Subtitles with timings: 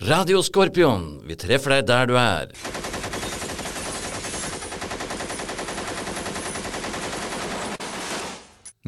[0.00, 2.52] Radio Skorpion, vi treffer deg der du er.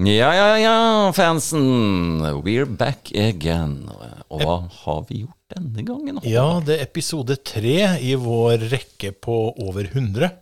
[0.01, 0.77] Ja, ja, ja,
[1.12, 2.25] fansen.
[2.40, 3.90] We're back again.
[4.33, 6.22] Og hva har vi gjort denne gangen?
[6.25, 10.33] Ja, det er episode tre i vår rekke på over 100.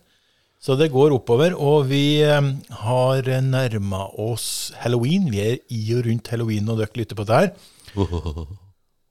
[0.55, 1.51] Så det går oppover.
[1.59, 2.39] Og vi eh,
[2.87, 5.27] har nærma oss halloween.
[5.35, 7.55] Vi er i og rundt halloween når dere lytter på det her.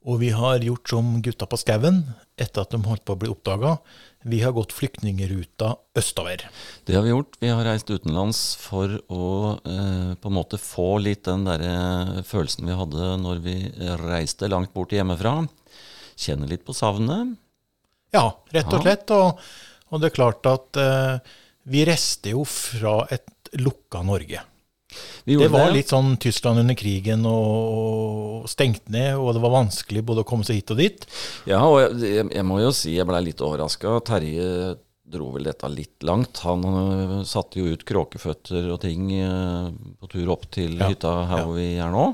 [0.08, 1.98] Og vi har gjort som gutta på skauen
[2.41, 3.74] etter at de holdt på å bli oppdaga.
[4.24, 6.46] Vi har gått flyktningruta østover.
[6.88, 7.36] Det har vi gjort.
[7.41, 9.28] Vi har reist utenlands for å
[9.60, 13.56] eh, på en måte få litt den der eh, følelsen vi hadde når vi
[14.00, 15.42] reiste langt bort hjemmefra.
[16.16, 17.36] Kjenne litt på savnet.
[18.16, 18.24] Ja,
[18.56, 19.12] rett og slett.
[19.12, 19.41] Og,
[19.92, 21.36] og det er klart at eh,
[21.69, 24.46] vi reiste jo fra et lukka Norge.
[25.24, 30.24] Det var litt sånn Tyskland under krigen og, stengt ned, og det var vanskelig både
[30.24, 31.04] å komme seg hit og dit.
[31.48, 33.98] Ja, og jeg, jeg, jeg må jo si jeg blei litt overraska.
[34.08, 34.78] Terje
[35.10, 36.42] dro vel dette litt langt.
[36.47, 41.14] Han øh, satte jo ut kråkeføtter og ting øh, på tur opp til Ja, hytta
[41.30, 41.47] her ja.
[41.47, 42.06] hvor vi er nå.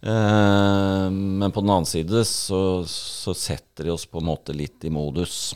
[0.00, 4.84] Eh, men på den annen side så, så setter de oss på en måte litt
[4.84, 5.52] i modus.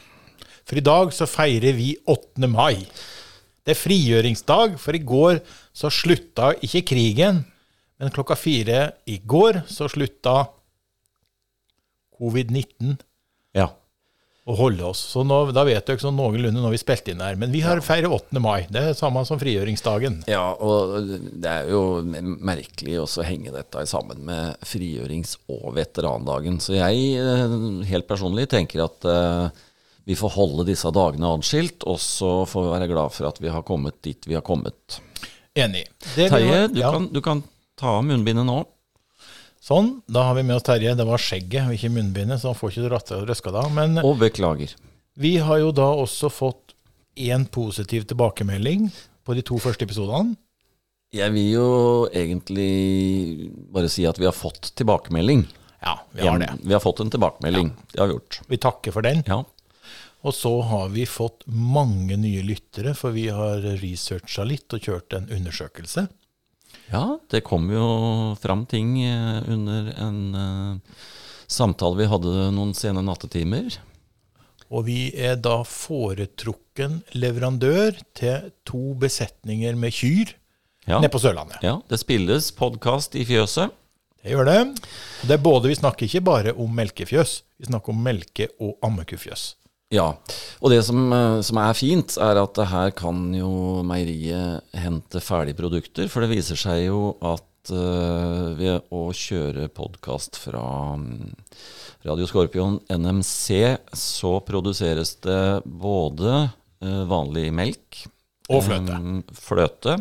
[0.64, 2.48] For i dag så feirer vi 8.
[2.48, 2.84] mai.
[3.64, 5.40] Det er frigjøringsdag, for i går
[5.74, 7.42] så slutta ikke krigen,
[7.98, 10.44] men klokka fire i går så slutta
[12.18, 12.96] covid-19
[13.54, 13.68] Ja.
[14.46, 15.00] å holde oss.
[15.14, 17.34] Så nå, da vet dere sånn noenlunde når vi spilte inn her.
[17.40, 18.40] Men vi har feiret 8.
[18.44, 18.66] mai.
[18.70, 20.20] Det er samme som frigjøringsdagen.
[20.30, 20.98] Ja, og
[21.40, 26.60] det er jo merkelig å henge dette sammen med frigjørings- og veterandagen.
[26.60, 27.56] Så jeg eh,
[27.88, 29.48] helt personlig tenker at eh,
[30.04, 33.48] vi får holde disse dagene adskilt, og så får vi være glad for at vi
[33.48, 35.00] har kommet dit vi har kommet.
[35.54, 35.84] Enig.
[36.14, 36.92] Terje, du, ja.
[36.92, 37.42] kan, du kan
[37.78, 38.56] ta av munnbindet nå.
[39.64, 40.96] Sånn, da har vi med oss Terje.
[40.98, 43.62] Det var skjegget ikke munnbindet, så han får ikke ratta og røska da.
[43.72, 44.74] Men Og beklager.
[45.14, 46.74] vi har jo da også fått
[47.14, 48.90] én positiv tilbakemelding
[49.24, 50.34] på de to første episodene.
[51.14, 51.68] Jeg vil jo
[52.10, 55.46] egentlig bare si at vi har fått tilbakemelding.
[55.84, 56.50] Ja, vi har det.
[56.64, 57.70] Vi har fått en tilbakemelding.
[57.92, 58.40] Det har vi gjort.
[58.50, 59.22] Vi takker for den.
[59.28, 59.44] Ja.
[60.24, 65.12] Og så har vi fått mange nye lyttere, for vi har researcha litt og kjørt
[65.18, 66.06] en undersøkelse.
[66.92, 67.84] Ja, det kom jo
[68.40, 71.02] fram ting eh, under en eh,
[71.48, 73.76] samtale vi hadde noen sene nattetimer.
[74.72, 80.32] Og vi er da foretrukken leverandør til to besetninger med kyr
[80.88, 81.60] Ja, nede på Sørlandet.
[81.64, 83.72] ja det spilles podkast i fjøset.
[84.24, 84.58] Det gjør det.
[85.28, 89.54] Det er både, Vi snakker ikke bare om melkefjøs, vi snakker om melke- og ammekufjøs.
[89.94, 90.08] Ja,
[90.58, 95.58] og det som, eh, som er fint, er at her kan jo meieriet hente ferdige
[95.60, 96.08] produkter.
[96.10, 100.64] For det viser seg jo at uh, ved å kjøre podkast fra
[100.98, 101.34] mm,
[102.08, 108.02] Radio Skorpion NMC, så produseres det både uh, vanlig melk
[108.50, 108.98] Og fløte.
[108.98, 109.98] Um, fløte.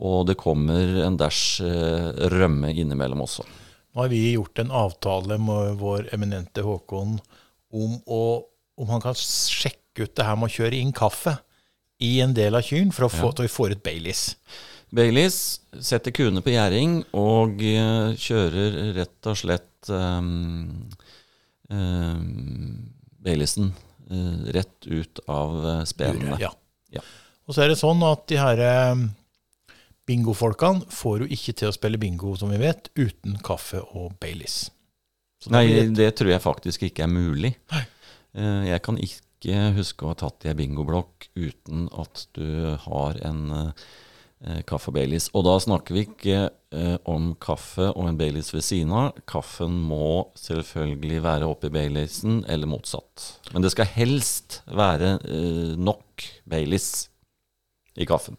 [0.00, 3.44] Og det kommer en dæsj uh, rømme innimellom også.
[3.90, 7.18] Nå har vi gjort en avtale med vår eminente Håkon
[7.70, 8.22] om, å,
[8.80, 11.36] om han kan sjekke ut det her med å kjøre inn kaffe
[12.00, 14.22] i en del av kyrne for å få til vi får ut Baileys.
[14.90, 20.88] Baileys setter kuene på gjerding og eh, kjører rett og slett um,
[21.70, 22.88] um,
[23.22, 23.70] Baileysen
[24.10, 26.40] uh, rett ut av uh, spenene.
[26.42, 26.50] Ja.
[26.90, 27.04] Ja.
[27.46, 29.04] Og så er det sånn at de her eh,
[30.10, 34.64] bingofolkene får jo ikke til å spille bingo, som vi vet, uten kaffe og Baileys.
[35.50, 35.64] Nei,
[35.96, 37.54] det tror jeg faktisk ikke er mulig.
[37.72, 37.84] Nei.
[38.36, 43.18] Eh, jeg kan ikke huske å ha tatt i ei bingoblokk uten at du har
[43.26, 45.30] en eh, kaffe og Baileys.
[45.34, 49.22] Og da snakker vi ikke eh, om kaffe og en Baileys ved siden av.
[49.30, 53.30] Kaffen må selvfølgelig være oppi Baileysen, eller motsatt.
[53.54, 57.08] Men det skal helst være eh, nok Baileys
[57.98, 58.38] i kaffen.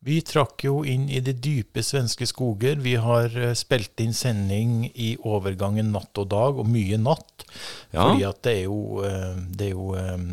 [0.00, 2.78] Vi trakk jo inn i de dype svenske skoger.
[2.80, 7.44] Vi har eh, spilt inn sending i overgangen natt og dag, og mye natt.
[7.92, 8.06] Ja.
[8.06, 10.24] Fordi at det er jo, eh, det er jo eh,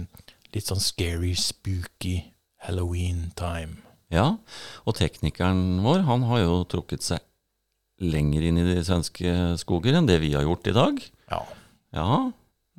[0.56, 2.22] litt sånn scary, spooky
[2.64, 3.81] halloween time.
[4.14, 4.38] Ja,
[4.88, 7.25] og teknikeren vår han har jo trukket seg
[8.00, 11.02] lenger inn i de svenske skoger enn det vi har gjort i dag.
[11.34, 11.42] Ja.
[11.98, 12.12] Ja,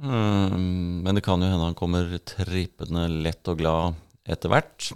[0.00, 3.98] mm, men det kan jo hende han kommer trippende lett og glad
[4.28, 4.88] etter hvert.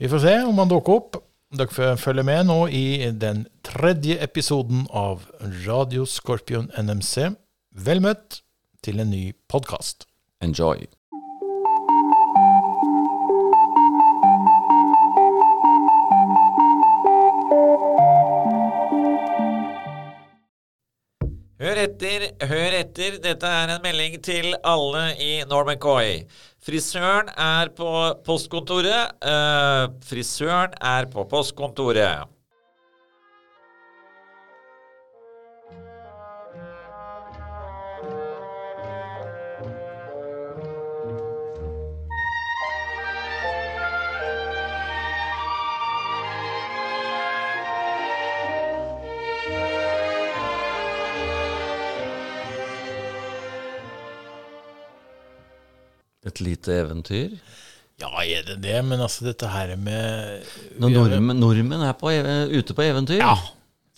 [0.00, 1.16] Vi får se om han dukker opp.
[1.60, 5.26] Dere følger med nå i den tredje episoden av
[5.66, 7.34] Radio Scorpion NMC.
[7.76, 8.38] Vel møtt
[8.80, 10.06] til en ny podkast.
[10.40, 10.86] Enjoy.
[21.60, 23.18] Hør etter, hør etter.
[23.20, 26.22] Dette er en melding til alle i Norman Coy.
[26.64, 27.90] Frisøren er på
[28.24, 29.12] postkontoret.
[29.20, 32.24] Uh, frisøren er på postkontoret.
[56.30, 57.36] Et lite eventyr?
[58.00, 58.78] Ja, er det det?
[58.86, 60.46] Men altså, dette her med
[60.80, 62.12] Når nordmenn, nordmenn er på,
[62.54, 63.20] ute på eventyr?
[63.20, 63.36] Ja.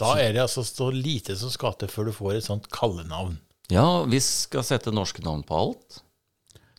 [0.00, 3.36] Da er det altså så lite som skal til før du får et sånt kallenavn.
[3.70, 6.00] Ja, vi skal sette norske navn på alt.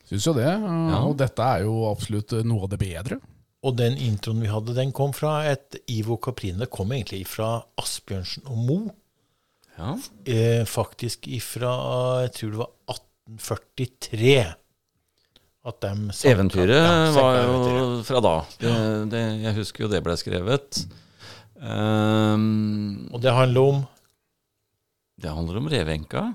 [0.09, 0.49] Syns jo det.
[0.49, 1.03] Ja.
[1.07, 3.19] Og dette er jo absolutt noe av det bedre.
[3.63, 6.59] Og den introen vi hadde, den kom fra et Ivo Caprine.
[6.65, 8.79] Det kom egentlig fra Asbjørnsen og Mo.
[9.77, 9.95] Ja.
[10.29, 11.71] Eh, faktisk ifra
[12.25, 14.35] jeg tror det var 1843.
[16.27, 18.33] Eventyret ja, var jo fra da.
[18.59, 18.71] Det,
[19.13, 20.81] det, jeg husker jo det ble skrevet.
[21.63, 23.77] Um, og det handler om
[25.15, 26.25] Det handler om revenka.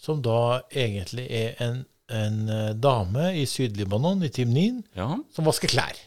[0.00, 1.82] Som da egentlig er en,
[2.12, 5.08] en eh, dame i Syd-Libanon, i Timnin, ja.
[5.34, 5.98] som vasker klær.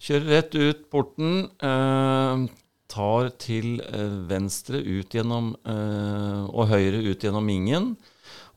[0.00, 1.48] Kjører rett ut porten.
[1.60, 2.46] Uh,
[2.90, 7.92] tar til uh, venstre ut gjennom uh, og høyre ut gjennom Mingen.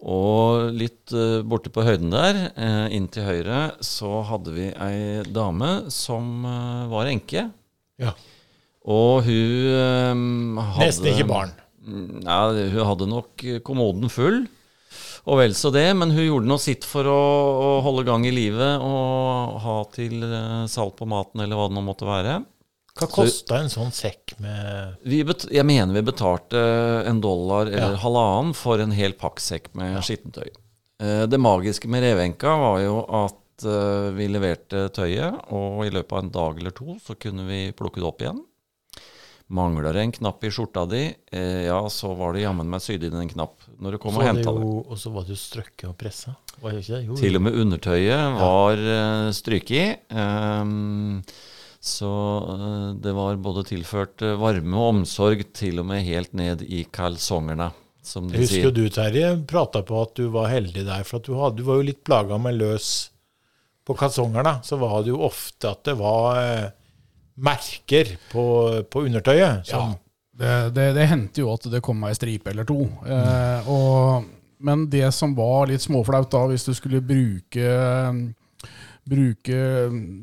[0.04, 5.24] Og litt uh, borte på høyden der, uh, inn til høyre, så hadde vi ei
[5.32, 7.48] dame som uh, var enke.
[8.02, 8.12] Ja.
[8.84, 11.54] Og hun hadde Nesten ikke barn.
[12.24, 14.44] Ja, hun hadde nok kommoden full.
[15.24, 18.34] Og vel så det, men hun gjorde nå sitt for å, å, holde gang i
[18.36, 20.20] livet og ha til
[20.68, 22.42] salt på maten, eller hva det nå måtte være.
[22.94, 26.60] Hva kosta en sånn sekk med Jeg mener vi betalte
[27.10, 28.02] en dollar eller ja.
[28.04, 30.04] halvannen for en hel pakksekk med ja.
[30.06, 30.52] skittentøy.
[31.02, 36.14] Eh, det magiske med Revenka var jo at eh, vi leverte tøyet, og i løpet
[36.14, 38.44] av en dag eller to så kunne vi plukke det opp igjen.
[39.54, 41.02] Mangla det en knapp i skjorta di,
[41.34, 44.26] eh, ja, så var det jammen meg sydd inn en knapp når du kom og
[44.26, 44.70] henta det.
[44.70, 46.36] Og så var det jo strøkket og pressa?
[46.62, 49.02] Til og med undertøyet var ja.
[49.34, 50.06] stryket.
[50.14, 51.24] Um,
[51.84, 52.10] så
[52.50, 56.86] eh, det var både tilført eh, varme og omsorg, til og med helt ned i
[56.88, 57.74] kalsongene.
[58.04, 58.76] Som de Jeg husker sier.
[58.78, 61.04] du, Terje, prata på at du var heldig der.
[61.08, 62.88] For du, hadde, du, var jo litt plaga med løs
[63.84, 64.62] på kalsongene.
[64.64, 66.72] Så var det jo ofte at det var eh,
[67.44, 68.46] merker på,
[68.88, 69.68] på undertøyet.
[69.68, 69.84] ja,
[70.40, 72.86] det, det, det hendte jo at det kom ei stripe eller to.
[73.04, 74.30] Eh, og,
[74.64, 77.76] men det som var litt småflaut da, hvis du skulle bruke,
[79.04, 79.60] bruke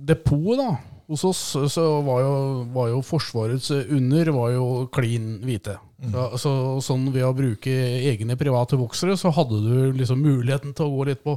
[0.08, 1.40] depotet, da hos oss
[1.74, 2.34] så var jo,
[2.74, 5.76] var jo Forsvarets under var jo klin hvite.
[6.00, 6.12] Mm.
[6.14, 6.52] Så, så,
[6.86, 7.72] sånn ved å bruke
[8.10, 11.34] egne private voksere, så hadde du liksom muligheten til å gå litt på,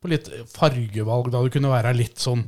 [0.00, 2.46] på litt fargevalg, da du kunne være litt sånn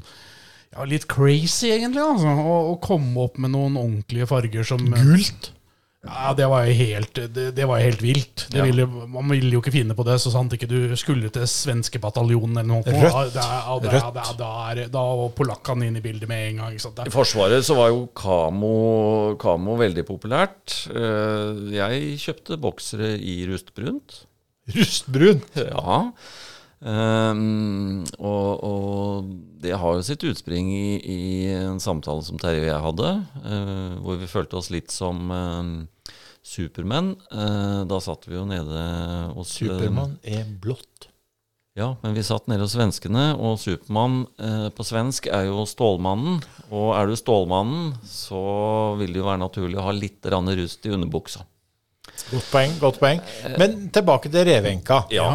[0.73, 2.01] ja, litt crazy, egentlig.
[2.01, 5.53] Altså, og, og komme opp med noen ordentlige farger som Gult?
[6.03, 8.49] Ja, det var jo helt, det, det var helt vilt.
[8.51, 8.65] Ja.
[8.67, 12.01] Ville, man ville jo ikke finne på det så sant ikke du skulle til svenske
[12.03, 12.83] bataljonen eller noe.
[12.83, 13.37] Rødt.
[13.37, 13.45] Da,
[13.85, 16.75] da, da, da, da var polakkene inne i bildet med en gang.
[16.75, 18.73] I Forsvaret så var jo kamo,
[19.43, 20.81] kamo veldig populært.
[20.91, 24.25] Eh, jeg kjøpte boksere i rustbrunt.
[24.75, 25.55] Rustbrunt?
[25.55, 26.03] Ja.
[26.83, 28.92] Um, og, og,
[29.63, 31.23] det har jo sitt utspring i, i
[31.55, 33.13] en samtale som Terje og jeg hadde,
[33.45, 36.11] uh, hvor vi følte oss litt som uh,
[36.43, 37.15] supermenn.
[37.31, 38.83] Uh, da satt vi jo nede
[39.37, 41.09] hos Supermann er blått.
[41.79, 44.27] Ja, men vi satt nede hos svenskene, og Supermann
[44.77, 46.43] på svensk er jo Stålmannen.
[46.69, 48.43] Og er du Stålmannen, så
[49.01, 51.47] vil det jo være naturlig å ha litt rust i underbuksa.
[52.29, 52.77] Godt poeng.
[52.77, 53.25] godt poeng.
[53.57, 55.07] Men tilbake til revenka.
[55.17, 55.31] Ja.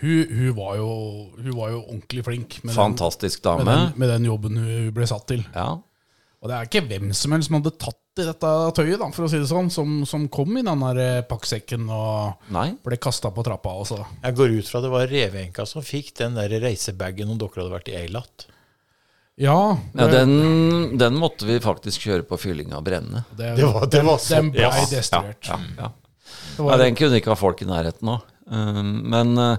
[0.00, 0.88] Hun, hun, var jo,
[1.36, 3.64] hun, var jo, ordentlig flink med, Fantastisk dame.
[3.64, 5.44] Med den, med den, jobben hun ble satt til.
[5.54, 5.76] Ja.
[6.42, 9.26] Og det er ikke hvem som helst som hadde tatt i dette tøyet, da, for
[9.26, 12.68] å si det sånn, som, som kom i den der eh, pakksekken og Nei.
[12.84, 13.72] ble kasta på trappa.
[13.82, 13.98] Også.
[14.22, 17.74] Jeg går ut fra det var Revenka som fikk den der reisebagen om dere hadde
[17.74, 18.46] vært i Eilat.
[19.36, 23.26] Ja, ja den, den, måtte vi faktisk kjøre på fyllinga og brenne.
[23.36, 25.50] Det, det var, det var den, den ble destruert.
[25.50, 25.90] Ja, ja,
[26.56, 26.78] ja.
[26.80, 28.24] den kunne ikke ha folk i nærheten av.
[28.46, 29.56] Um, men, uh,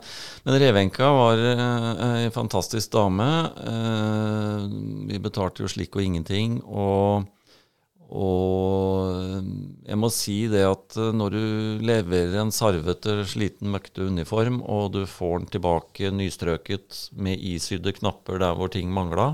[0.47, 3.27] men Revenka var ei fantastisk dame.
[3.59, 4.63] Uh,
[5.09, 6.61] vi betalte jo slik og ingenting.
[6.63, 7.27] Og,
[8.07, 9.43] og
[9.83, 11.41] jeg må si det at når du
[11.83, 18.39] leverer en sarvete, sliten, møkte uniform, og du får den tilbake nystrøket med isydde knapper
[18.43, 19.33] der hvor ting mangla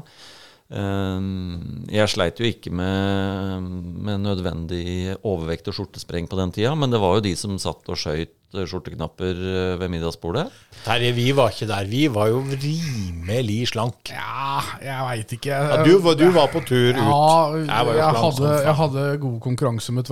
[0.74, 3.68] Jeg sleit jo ikke med,
[4.08, 7.92] med nødvendig overvekt og skjortespreng på den tida, men det var jo de som satt
[7.94, 8.34] og skøyt
[8.70, 10.46] skjorteknapper eh, ved middagsbordet.
[10.86, 11.86] Terje, vi var ikke der.
[11.90, 14.12] Vi var jo rimelig slank.
[14.14, 15.52] Ja, jeg veit ikke.
[15.54, 17.00] Ja, du, var- du var på tur ut.
[17.02, 20.06] Ja, Jeg jeg, var jo slank hadde, jeg hadde god konkurranse med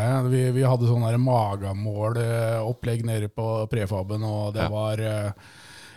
[0.00, 0.30] jeg.
[0.32, 4.68] Vi, vi hadde sånn der magamål-opplegg nede på prefaben, og det Ja.
[4.72, 5.30] var eh,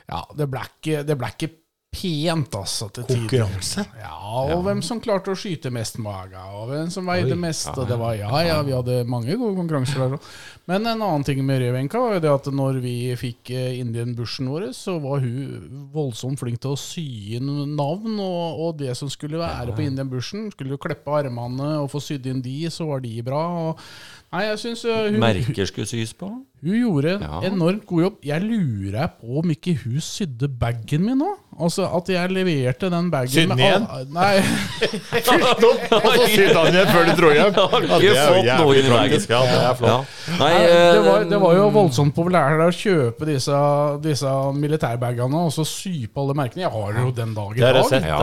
[0.08, 1.50] Ja, det ble ikke, det ble ikke
[1.98, 2.88] pent, altså.
[2.94, 3.24] Til tider.
[3.26, 3.86] Konkurranse?
[4.00, 4.14] Ja,
[4.54, 7.40] og hvem som klarte å skyte mest mage, og hvem som veide Oi.
[7.48, 7.72] mest.
[7.74, 10.18] Og det var, ja, ja, vi hadde mange gode konkurranser der.
[10.18, 10.30] òg.
[10.68, 14.12] Men en annen ting med Revenka var jo det at når vi fikk eh, Indian
[14.18, 17.06] Bushen vår, så var hun voldsomt flink til å sy
[17.38, 21.78] inn navn, og, og det som skulle være på Indian Bushen, skulle du kleppe armene
[21.84, 23.42] og få sydd inn de, så var de bra.
[23.70, 23.88] Og,
[24.36, 26.34] nei, jeg synes eh, hun, Merker skulle sys på.
[26.64, 27.42] Hun gjorde en Ja.
[27.52, 28.16] enormt god jobb.
[28.26, 31.36] Jeg lurer på om ikke hun sydde bagen min nå?
[31.60, 33.86] Altså at jeg leverte den bagen Sydde den igjen?
[33.90, 34.36] all- Nei.
[35.98, 37.56] Og så sydde han igjen før du dro hjem.
[37.58, 39.30] Ja, det er jo jævlig praktisk.
[39.34, 40.12] Ja, det er flott.
[40.28, 43.58] Nei, Nei, eh, det, var, det var jo voldsomt populært å kjøpe disse,
[44.04, 46.66] disse militærbagene og så sy på alle merkene.
[46.68, 47.80] Jeg har jo den dag i dag.
[47.90, 48.20] sett, Ja,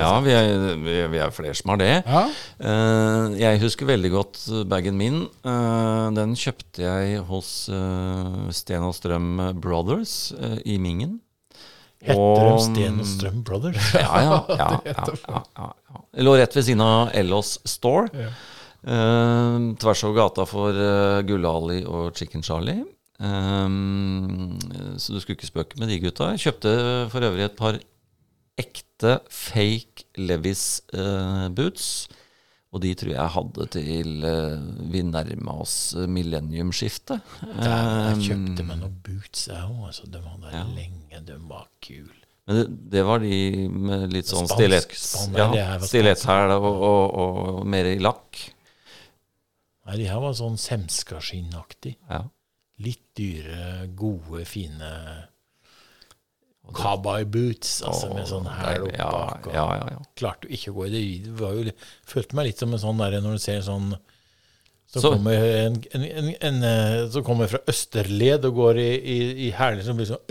[0.00, 1.90] ja, vi, er, vi, er- vi er flere som har det.
[2.06, 2.24] Ja.
[2.60, 5.22] Eh, jeg husker veldig godt bagen min.
[5.46, 11.20] Eh, den kjøpte jeg hos uh, Sten og Strøm Brothers uh, i Mingen.
[12.06, 13.94] Heter de Sten og Strøm Brothers?
[14.02, 14.42] Ja, ja.
[14.50, 14.68] ja,
[15.32, 18.10] ja, ja, lå rett ved siden av Ellos Store.
[18.14, 18.30] Ja.
[18.86, 22.84] Eh, tvers over gata for uh, Gullali og Chicken Charlie.
[23.18, 23.66] Eh,
[25.00, 26.30] så du skulle ikke spøke med de gutta.
[26.34, 26.74] Jeg kjøpte
[27.10, 27.80] for øvrig et par
[28.56, 32.06] ekte fake Levis uh, boots.
[32.76, 34.56] Og de tror jeg hadde til eh,
[34.92, 37.22] vi nærma oss eh, millenniumsskiftet.
[37.56, 39.86] Jeg kjøpte Eh, meg noen boots, jeg òg.
[39.88, 40.64] Altså, de var der Ja.
[40.76, 41.22] lenge.
[41.24, 42.12] De var kule.
[42.46, 43.38] Men det, det var de
[43.72, 47.16] med litt sånn Spansk stilett, spann, det det ja, og, og,
[47.56, 48.42] og mer i lakk.
[49.86, 51.96] Nei, de her var sånn semskaskinnaktig.
[52.10, 52.20] Ja.
[52.84, 54.92] Litt dyre, gode, fine
[56.74, 57.82] cowboy boots.
[57.86, 59.46] Altså med sånn hæl opp ja, bak.
[59.54, 60.02] ja, ja, ja.
[60.18, 61.04] Klarte jo ikke å gå i det.
[61.30, 61.72] Jo,
[62.10, 63.94] følte meg litt som en sånn derre når du ser sånn
[64.86, 69.16] så, Så- kommer en, en, en, eh, kommer fra Østerled og går i, i,
[69.48, 70.22] i hæler som blir sånn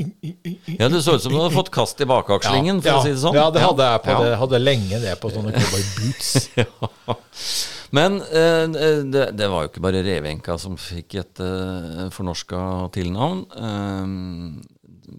[0.79, 3.11] ja, det så ut som du hadde fått kast i bakakslingen, for ja, å si
[3.11, 3.35] det sånn.
[3.35, 4.23] Ja, det hadde jeg på Ja.
[4.23, 4.37] det.
[4.39, 6.31] Hadde lenge det på sånne cowboy boots.
[6.55, 7.17] Ja.
[7.95, 12.63] Men eh, det, det var jo ikke bare Revenka som fikk et eh, fornorska
[12.95, 13.43] tilnavn.
[13.59, 14.07] Eh,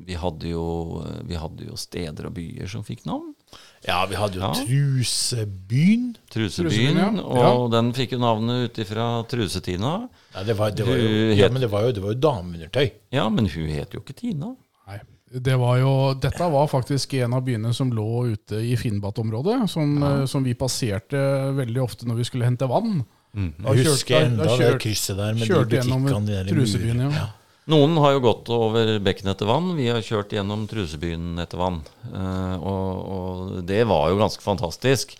[0.06, 0.66] vi, hadde jo,
[1.26, 3.32] vi hadde jo steder og byer som fikk navn.
[3.86, 4.52] Ja, vi hadde jo Ja.
[4.54, 6.12] Trusebyen.
[6.30, 7.50] Trusebyen, Trusebyen, ja.
[7.50, 9.96] og den fikk jo navnet ut ifra Trusetina.
[10.34, 12.20] Ja, det var, det var jo, het, ja, men det var jo, det var jo
[12.22, 12.86] dameundertøy.
[13.14, 14.52] Ja, men hun het jo ikke Tina.
[14.86, 15.00] Nei.
[15.26, 19.96] Det var jo, dette var faktisk en av byene som lå ute i Finnbatt-området, som,
[20.02, 21.18] eh, som vi passerte
[21.56, 23.02] veldig ofte når vi skulle hente vann.
[23.36, 23.50] Mm.
[23.58, 26.46] Jeg husker enda det krysset der med de Kjørte gjennom butikkene.
[26.52, 27.26] Trusebyen, ja.
[27.66, 29.72] Noen har jo gått over bekken etter vann.
[29.74, 31.80] Vi har kjørt gjennom Trusebyen etter vann.
[32.12, 35.16] Eh, og, og det var jo ganske fantastisk.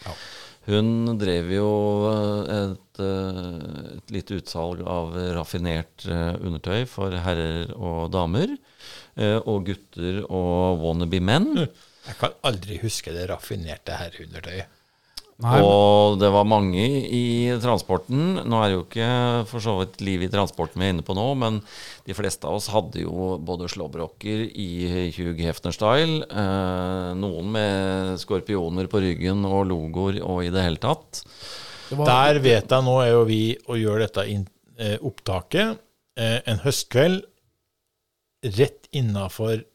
[0.71, 1.71] Hun drev jo
[2.13, 3.41] eh, et, eh,
[3.97, 8.55] et lite utsalg av raffinert undertøy for herrer og damer.
[9.17, 11.55] og gutter og wannabe menn.
[11.57, 14.76] Jeg kan aldri huske det raffinerte herreundertøyet.
[15.45, 16.81] Nei, Og det var mange
[17.13, 18.39] i transporten.
[18.49, 19.09] Nå er det jo ikke
[19.51, 21.59] for så vidt liv i transporten vi er inne på nå, men
[22.09, 24.69] de fleste av oss hadde jo både slåbroker i
[25.13, 31.21] Hugh Hefner-style, eh, noen med skorpioner på ryggen og logoer og i det hele tatt.
[31.91, 34.49] det var, Der vet jeg nå er jo vi og gjør dette in,
[34.81, 35.77] eh, opptaket
[36.17, 37.27] eh, en høstkveld
[38.57, 39.67] rett innafor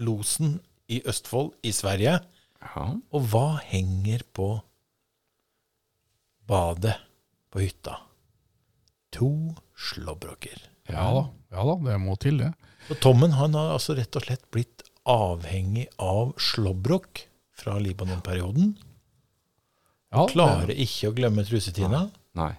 [0.00, 0.58] losen
[0.92, 2.20] i Østfold i Sverige.
[2.60, 2.90] Ja.
[3.16, 4.58] Og hva henger på
[6.50, 6.96] badet
[7.50, 7.96] på hytta?
[9.14, 10.58] To slåbroker.
[10.90, 12.52] ja da, ja da, det må til, det.
[12.88, 17.26] Så Tommen han har altså rett og slett blitt avhengig av slåbrok
[17.56, 18.74] fra Libanon-perioden.
[20.10, 22.08] Ja, Klarer ikke å glemme trusetina.
[22.38, 22.52] Nei.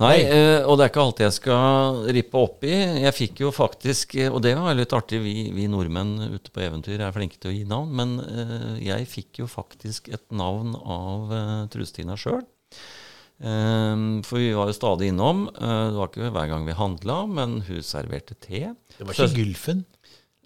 [0.00, 2.72] Nei, eh, og det er ikke alt jeg skal rippe opp i.
[3.04, 6.64] Jeg fikk jo faktisk, eh, og det var litt artig, vi, vi nordmenn ute på
[6.64, 10.74] eventyr er flinke til å gi navn, men eh, jeg fikk jo faktisk et navn
[10.80, 12.42] av eh, Trusetina sjøl.
[14.24, 15.48] For vi var jo stadig innom.
[15.48, 18.70] eh, det var ikke hver gang vi handla, men hun serverte te.
[18.98, 19.84] Det var ikke Gylfen.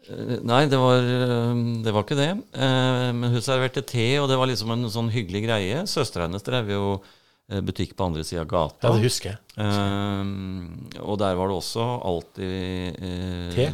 [0.09, 1.55] Eh, Nei, det var, eh,
[1.85, 2.31] det var ikke det.
[2.55, 5.83] Eh, Men hun serverte te, og det var liksom en sånn hyggelig greie.
[5.87, 7.03] Søstera hennes drev jo
[7.49, 8.89] butikk på andre sida av gata.
[8.89, 9.39] Ja, det husker jeg.
[9.57, 13.69] Eh, og der var det også alltid eh, Te.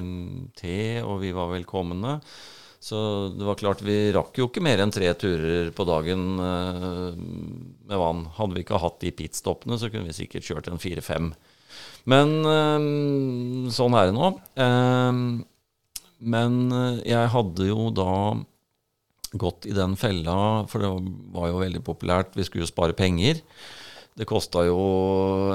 [0.61, 2.21] te, og vi var velkomne.
[2.85, 2.99] Så
[3.33, 7.15] det var klart, vi rakk jo ikke mer enn tre turer på dagen eh,
[7.89, 8.27] med vann.
[8.37, 11.31] Hadde vi ikke hatt de pitstoppene, så kunne vi sikkert kjørt en fire-fem
[12.13, 14.29] Men eh, sånn er det nå.
[14.67, 15.23] Eh,
[16.35, 18.11] men eh, jeg hadde jo da
[19.41, 20.37] gått i den fella,
[20.69, 20.93] for det
[21.35, 22.37] var jo veldig populært.
[22.37, 23.41] Vi skulle jo spare penger.
[24.15, 24.77] Det kosta jo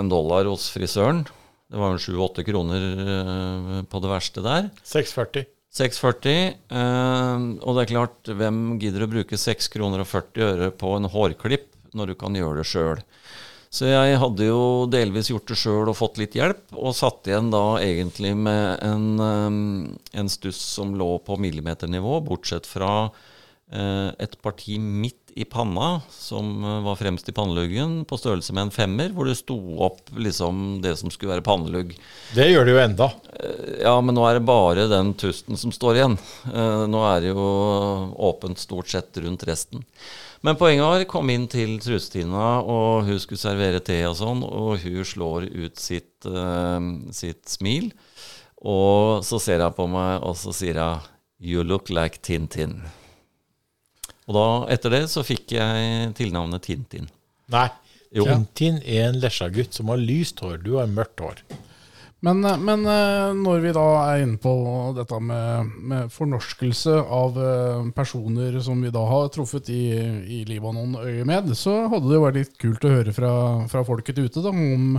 [0.02, 1.22] en dollar hos frisøren.
[1.70, 4.74] Det var jo sju-åtte kroner eh, på det verste der.
[4.82, 5.46] 640.
[5.76, 6.56] 6,40.
[6.74, 10.96] Eh, og det er klart, hvem gidder å bruke 6 kroner og 40 øre på
[10.98, 13.04] en hårklipp når du kan gjøre det sjøl?
[13.70, 17.52] Så jeg hadde jo delvis gjort det sjøl og fått litt hjelp, og satt igjen
[17.54, 23.12] da egentlig med en, eh, en stuss som lå på millimeternivå, bortsett fra
[23.70, 28.68] eh, et parti midt i panna, som eh, var fremst i panneluggen, på størrelse med
[28.68, 31.94] en femmer, hvor det sto opp liksom det som skulle være pannelugg.
[32.36, 33.10] Det gjør det jo enda.
[33.84, 36.18] Ja, men nå er det bare den tusten som står igjen.
[36.54, 37.46] Eh, Nå er det jo
[38.30, 39.86] åpent stort sett rundt resten.
[40.42, 44.80] Men poenget var, kom inn til Trusetina, og hun skulle servere te og sånn, og
[44.86, 46.80] hun slår ut sitt, eh,
[47.12, 47.92] sitt smil.
[48.60, 51.08] Og så ser hun på meg, og så sier hun
[51.40, 52.82] 'You look like Tintin'.
[54.30, 57.10] Og da, etter det, så fikk jeg tilnavnet Tintin.
[57.50, 57.68] Nei.
[58.14, 58.28] Jo.
[58.30, 60.60] Tintin er en lesja-gutt som har lyst hår.
[60.62, 61.42] Du har mørkt hår.
[62.22, 64.52] Men, eh, men eh, når vi da er inne på
[64.98, 69.84] dette med, med fornorskelse av eh, personer som vi da har truffet i,
[70.28, 73.32] i Libanon øyemed, så hadde det vært litt kult å høre fra,
[73.72, 74.98] fra folket ute da, om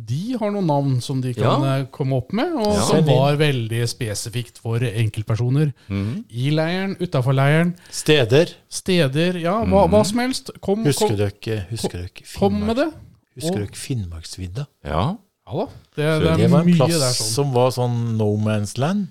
[0.00, 1.74] de har noen navn som de kan Ja.
[1.92, 2.86] komme opp med, og Ja.
[2.88, 5.74] som var veldig spesifikt for enkeltpersoner.
[5.92, 8.54] I leiren, utafor leiren, Steder.
[8.72, 10.48] steder, ja, hva, hva som helst.
[10.64, 12.88] Kom, Husker kom, dere, husker dere kom med det.
[13.36, 14.66] Husker Og- dere Finnmarksvidda?
[14.88, 15.04] Ja.
[15.46, 15.64] Ja da,
[15.96, 17.32] det, det Det er var en plass der sånn.
[17.34, 19.08] som var sånn no man's land.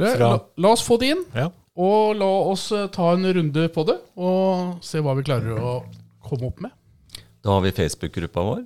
[0.00, 1.24] La, fra- la, la oss få det inn.
[1.36, 1.50] Ja.
[1.76, 5.74] Og la oss eh, ta en runde på det, og se hva vi klarer å
[6.24, 6.72] komme opp med.
[7.44, 8.62] Da har vi Facebook-gruppa vår,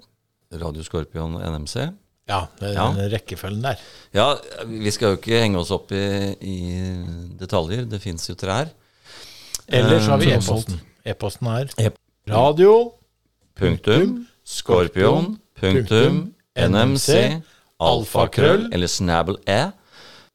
[0.61, 1.89] Radio Skorpion NMC.
[2.29, 2.87] Ja, det er Ja.
[2.93, 3.79] den rekkefølgen der.
[4.15, 4.37] Ja,
[4.69, 6.03] vi skal jo ikke henge oss opp i,
[6.45, 6.57] i
[7.41, 7.87] detaljer.
[7.89, 8.69] Det fins jo trær.
[9.69, 10.81] Ellers har vi Eh, e-posten.
[11.05, 11.93] E-posten er E-
[12.29, 12.93] radio
[13.57, 14.27] Punktum.
[14.45, 15.39] Skorpion.
[15.61, 16.35] Punktum.
[16.59, 17.09] NMC.
[17.81, 18.69] Alfakrøll.
[18.75, 19.61] Eller snabel e.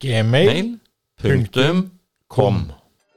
[0.04, 0.80] gmail.
[1.22, 1.78] Punktum.
[2.36, 2.56] Kom.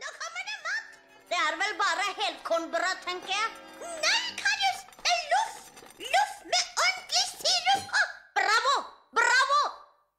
[0.03, 0.89] Nå kommer det mat!
[1.31, 3.49] Det er vel bare helkornbrød, tenker jeg.
[4.05, 4.81] Nei, Karius!
[5.07, 5.55] Det er loff!
[6.15, 8.75] Loff med ordentlig sirup Oh, Bravo!
[9.19, 9.61] Bravo!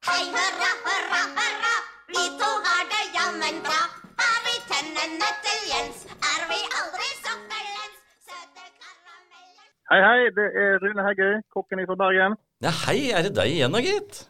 [0.08, 1.74] Hei, hurra, hurra, hurra!
[2.16, 3.80] Vi to har det jammen bra.
[4.22, 5.98] Har vi tennene til Jens,
[6.32, 7.96] er vi aldri sokkelens.
[8.26, 9.64] Søte karameller.
[9.92, 10.20] Hei, hei.
[10.40, 12.32] Det er Rune Heggøy, kokken fra Bergen.
[12.64, 14.24] Ja, hei, er det deg igjen da, gitt?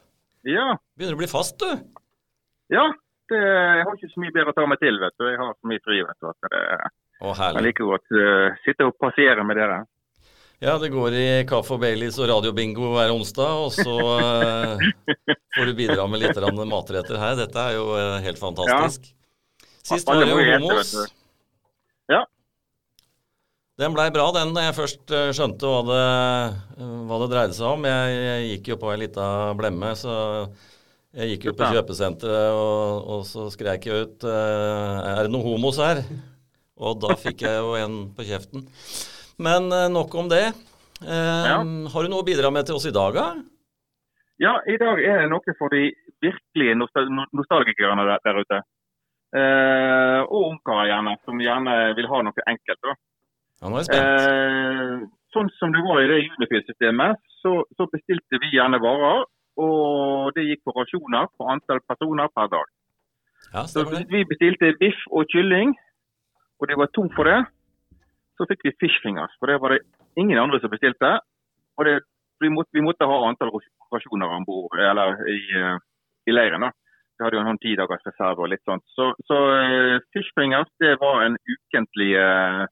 [0.47, 1.69] Ja, Begynner å bli fast, du.
[2.73, 2.89] ja.
[3.29, 5.27] Det, jeg har ikke så mye bedre å ta meg til, vet du.
[5.29, 6.29] Jeg har så mye fri, vet du.
[6.31, 6.61] At det,
[7.21, 7.61] Å, jeg herlig.
[7.67, 9.75] liker godt uh, sitte og passere med dere.
[10.65, 14.81] Ja, det går i kaffe og Baileys og radiobingo hver onsdag, og så eh,
[15.55, 17.37] får du bidra med litt matretter her.
[17.39, 19.07] Dette er jo eh, helt fantastisk.
[19.87, 21.05] Sist var det jo du.
[22.11, 22.25] Ja.
[23.79, 25.99] Den blei bra, den, da jeg først eh, skjønte hva det,
[26.83, 27.85] eh, hva det dreide seg om.
[27.87, 29.27] Jeg, jeg gikk jo på ei lita
[29.59, 30.15] blemme, så
[31.15, 35.47] jeg gikk jo på kjøpesenteret, og, og så skrek jeg ut eh, Er det noen
[35.47, 36.03] homos her?
[36.79, 38.67] Og da fikk jeg jo en på kjeften.
[39.39, 40.45] Men nok om det.
[40.99, 41.57] Eh, Ja.
[41.63, 43.29] Har du noe å bidra med til oss i dag, da?
[44.39, 45.89] Ja, i dag er det noe for de
[46.23, 48.59] virkelige nostal nostalgikerne der, der ute.
[49.39, 52.79] Eh, og ungkarer gjerne, som gjerne vil ha noe enkelt.
[52.83, 52.95] da.
[53.59, 54.23] Ja, nå er jeg spent.
[54.29, 59.25] Eh, sånn som det var i det Unifil-systemet, så, så bestilte vi gjerne varer.
[59.59, 62.67] Og det gikk på rasjoner på antall personer per dag.
[63.51, 65.73] Ja, Så vi bestilte biff og kylling,
[66.59, 67.41] og det var to for det.
[68.39, 69.81] Så fikk vi fish fingers, for det var det
[70.15, 71.17] ingen andre som bestilte.
[71.75, 71.97] Og det,
[72.39, 73.51] vi, måtte, vi måtte ha antall
[73.91, 75.75] rasjoner om bord, eller i, eh,
[76.29, 76.63] i leiren.
[76.63, 76.71] da.
[77.19, 78.85] Vi hadde jo en ti dagers reserve og litt sånt.
[78.95, 82.63] Så, så eh, fish fingers det var en ukentlig eh,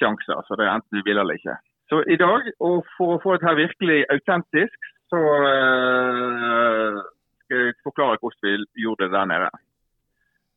[0.00, 0.40] sjanse.
[0.46, 1.56] Så det er Enten du vil eller ikke.
[1.90, 6.98] Så i dag, og for å få dette virkelig autentisk, så eh,
[7.42, 9.48] skal jeg forklare hvordan vi gjorde det der nede.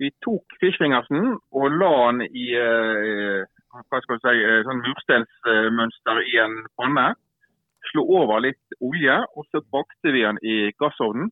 [0.02, 6.22] Vi tok fishfingersen og la den i eh, hva skal du si, eh, sånn mursteinsmønster
[6.30, 7.08] i en panne.
[7.90, 11.32] Slo over litt olje, og så bakte vi den i gassovnen.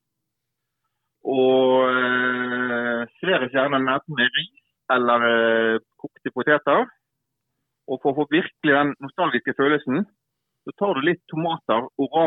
[1.30, 4.58] Og eh, serveres gjerne enten med ris
[4.92, 6.90] eller kokte poteter.
[7.92, 10.06] Og for å få virkelig den nostalgiske følelsen,
[10.66, 12.18] så tar du litt tomater og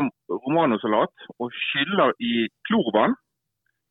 [0.45, 3.15] romanosalat og skyller i klorvann.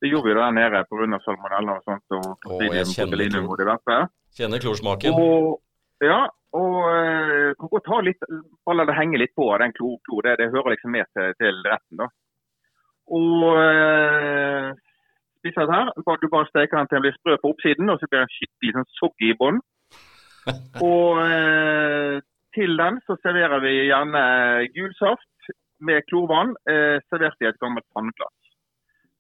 [0.03, 1.19] Det gjorde vi der nede pga.
[1.25, 2.17] salmonella og sånt.
[2.17, 4.09] og jeg kjenner klor.
[4.37, 5.15] Kjenner klorsmaken.
[5.15, 5.61] Og,
[6.03, 6.25] ja,
[6.59, 8.25] og eh, kan godt ta litt,
[8.67, 10.27] la det henge litt på den klor, klor.
[10.27, 12.03] Det, det hører liksom med til, til retten.
[12.03, 12.09] da.
[13.15, 14.73] Og eh,
[15.39, 16.19] spiser dette her.
[16.19, 18.75] Du bare steker den til den blir sprø på oppsiden, og så blir den skikkelig
[18.75, 19.63] sånn soggy i bånn.
[20.83, 22.21] Og eh,
[22.55, 24.23] til den så serverer vi gjerne
[24.75, 25.53] gul saft
[25.83, 28.35] med klorvann, eh, servert i et gammelt pannglass.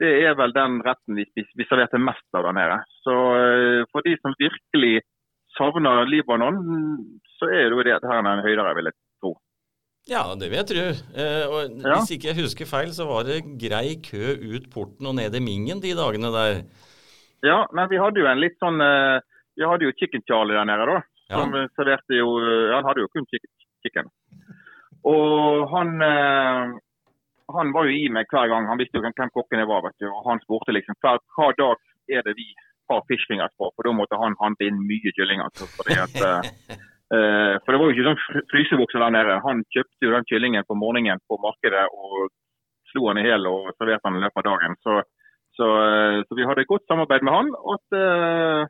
[0.01, 2.77] Det er vel den retten vi, vi serverte mest av der nede.
[3.05, 5.03] Så eh, for de som virkelig
[5.57, 6.59] savner Libanon,
[7.37, 9.33] så er det jo det her er en høydere, vil jeg tro.
[10.09, 10.87] Ja, det vil jeg tro.
[11.15, 11.99] Eh, og Ja.
[11.99, 15.43] Hvis ikke jeg husker feil, så var det grei kø ut porten og ned i
[15.43, 16.63] Mingen de dagene der.
[17.43, 19.19] Ja, men vi hadde jo en litt sånn eh,
[19.59, 21.01] Vi hadde jo Chicken Charlie der nede, da.
[21.31, 24.11] Som eh, serverte jo ja, Han hadde jo kun chicken.
[25.07, 26.75] Og han eh,
[27.53, 28.69] Han var jo i meg hver gang.
[28.69, 29.83] Han visste jo hvem kokken jeg var.
[29.87, 30.09] vet du.
[30.09, 32.47] Og han spurte liksom hver, hver dag er det vi
[32.91, 33.71] har fishfingers på.
[33.75, 35.43] For da måtte han handle inn mye kylling.
[35.43, 36.77] Altså, fordi at, eh,
[37.15, 39.41] eh, for det var jo ikke sånn frysebukse der nede.
[39.47, 42.31] Han kjøpte jo den kyllingen på morgenen på markedet og
[42.91, 44.79] slo han i hjel og serverte han i løpet av dagen.
[44.85, 45.01] Så
[45.57, 47.49] så, eh, så vi hadde et godt samarbeid med han.
[47.59, 48.61] Og at, eh,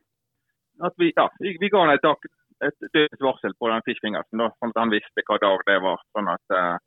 [0.88, 2.08] at vi, ja, vi, vi ga han et,
[2.68, 6.02] et dødt varsel på den fishfingersen, da, sånn at han visste hva dag det var.
[6.16, 6.78] Sånn at uh,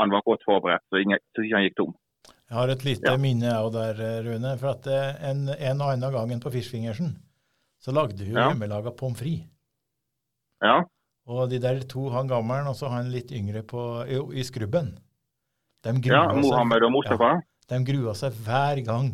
[0.00, 1.92] han var godt forberedt, så, ingen, så ikke han gikk tom.
[2.28, 3.18] Jeg har et lite Ja.
[3.20, 4.50] minne jeg der, eh, Rune.
[4.60, 7.14] For at eh, en, en og annen gangen på Fischfingersen
[7.84, 8.48] så lagde hun jo Ja.
[8.52, 9.48] hjemmelaga pommes frites.
[10.64, 10.82] Ja,
[11.26, 14.90] Og de der to, han gammelen og så han litt yngre på, i, i skrubben,
[15.84, 17.30] de ja grua, Mohammed og Mustafa.
[17.40, 19.10] seg, de grua seg hver gang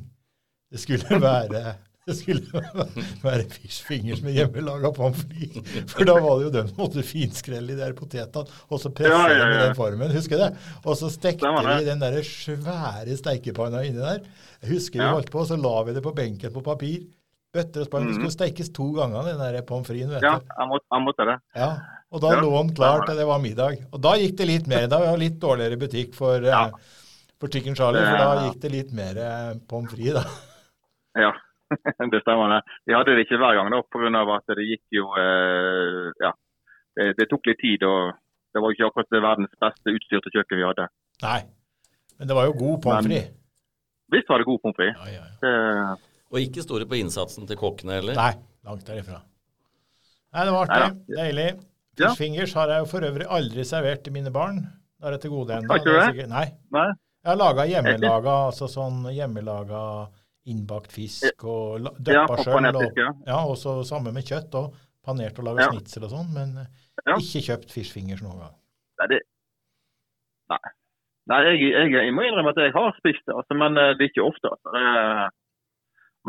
[0.70, 1.76] det skulle være
[2.08, 2.62] det skulle
[3.26, 5.92] være fish fingers med hjemmelaga pommes frites.
[5.92, 9.12] For da var det jo den som måtte finskrelle de der potetene, og så presse
[9.12, 9.60] Ja, ja, ja.
[9.66, 10.10] den formen.
[10.14, 10.50] Husker du det?
[10.84, 14.24] Og så stekte vi den der svære steikepanna inni der.
[14.62, 17.04] Jeg husker vi holdt på, så la vi det på benken på papir.
[17.52, 18.04] Bøtter og spann.
[18.06, 18.18] Det Mhm.
[18.20, 20.10] skulle stekes to ganger, den der pommes fritesen.
[20.14, 21.36] vet Ja, jeg han måtte, jeg måtte det.
[21.56, 21.70] Ja,
[22.12, 23.78] og da lå den klar til det var middag.
[23.92, 24.86] Og da gikk det litt mer.
[24.86, 26.70] Da var det litt dårligere butikk for, eh,
[27.40, 30.24] for Chicken Charlie, for da gikk det litt mer eh, pommes frites, da.
[31.20, 31.32] Ja,
[32.12, 32.61] det stemmer det.
[32.87, 34.22] Vi hadde det ikke hver gang da, pga.
[34.37, 36.33] at det gikk jo eh, Ja,
[36.96, 37.85] det, det tok litt tid.
[37.87, 38.12] og
[38.54, 40.88] Det var jo ikke akkurat det verdens beste utstyrte kjøkken vi hadde.
[41.22, 41.40] Nei.
[42.18, 43.30] Men det var jo god pommes frites.
[44.11, 44.96] Visst var det god pommes frites.
[44.98, 45.35] Ja, ja, ja.
[45.44, 48.14] Det- Og ikke store på innsatsen til kokkene heller.
[48.14, 48.33] Nei,
[48.66, 49.20] langt derifra.
[50.35, 50.98] Nei, det var artig.
[51.11, 51.48] Deilig.
[51.98, 52.11] Ja.
[52.12, 54.61] Fishfingers har jeg jo for øvrig aldri servert til mine barn.
[55.00, 55.68] Det er til gode ennå.
[55.68, 56.04] Takk ikke du det?
[56.11, 56.44] sikkert- Nei.
[56.76, 56.87] Nei.
[57.20, 59.80] Jeg har laga hjemmelaga, altså sånn hjemmelaga
[60.46, 62.70] innbakt fisk og la- Ja, sjøl.
[62.76, 63.40] Og, ja.
[63.44, 64.74] og så samme med kjøtt og
[65.05, 65.70] Panert og laga Ja.
[65.72, 66.66] snitsel og sånn, men eh,
[67.07, 67.14] Ja.
[67.16, 68.55] ikke kjøpt fishfingers noen gang.
[69.00, 69.20] Nei, det
[70.50, 70.59] Nei.
[71.31, 74.07] Nei jeg, jeg, jeg må innrømme at jeg har spist det, altså, men eh, det
[74.07, 74.50] er ikke ofte.
[74.50, 74.72] Altså.
[74.74, 75.31] Det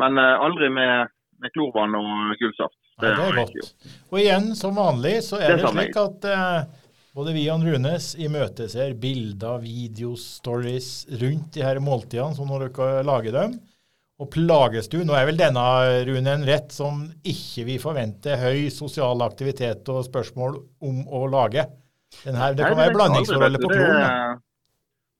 [0.00, 1.10] men eh, aldri med,
[1.42, 2.78] med klorvann og gullsaft.
[3.02, 3.90] Nei, det er godt.
[4.12, 6.62] Og igjen, som vanlig, så er Det det, slik at eh,
[7.12, 10.88] både vi og Runes imøteser bilder, videos, stories
[11.20, 13.58] rundt de her måltidene, som når dere lager dem.
[14.22, 15.62] Og plages du, nå er vel denne,
[16.06, 21.64] Rune, en rett som ikke vi forventer høy sosial aktivitet og spørsmål om å lage.
[22.22, 23.88] Den her, det kan være blandingsforholdet på kloren.
[23.88, 24.38] Folk, er-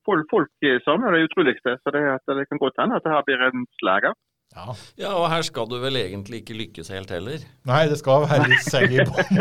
[0.03, 0.51] Folk, folk
[0.83, 2.01] savner det utroligste, så det,
[2.35, 4.15] det kan godt hende at det her blir en slager.
[4.53, 4.75] Ja.
[5.01, 7.39] Ja, og her skal du vel egentlig ikke lykkes helt heller.
[7.71, 9.31] Nei, det skal være litt segg i bånn.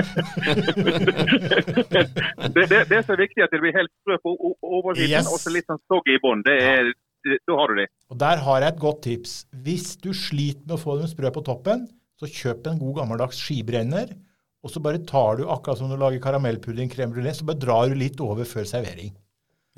[2.55, 4.71] det, det, det som er viktig, er at det blir helt sprø på o- o-
[4.79, 5.27] oversiden, Yes.
[5.33, 6.43] og så litt sånn soggy i bånn.
[6.47, 6.91] Det er,
[7.21, 7.87] Da har du de.
[8.11, 9.33] Og der har jeg et godt tips.
[9.65, 11.85] Hvis du sliter med å få dem sprø på toppen,
[12.19, 14.13] så kjøp en god gammeldags skibrenner.
[14.61, 17.89] Og så bare tar du, akkurat som du lager karamellpudding, crème brulé, så bare drar
[17.89, 19.13] du litt over før servering.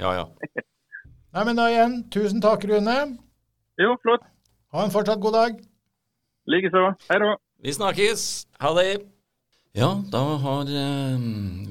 [0.02, 0.26] Ja, ja.
[1.34, 2.98] Nei, men da igjen, tusen takk, Rune.
[3.82, 4.26] Jo, flott.
[4.76, 5.64] Ha en fortsatt god dag.
[6.52, 6.92] Likeså.
[7.08, 7.36] Hei da.
[7.64, 8.26] Vi snakkes.
[8.60, 8.88] Ha det.
[9.74, 11.24] Ja, da har eh,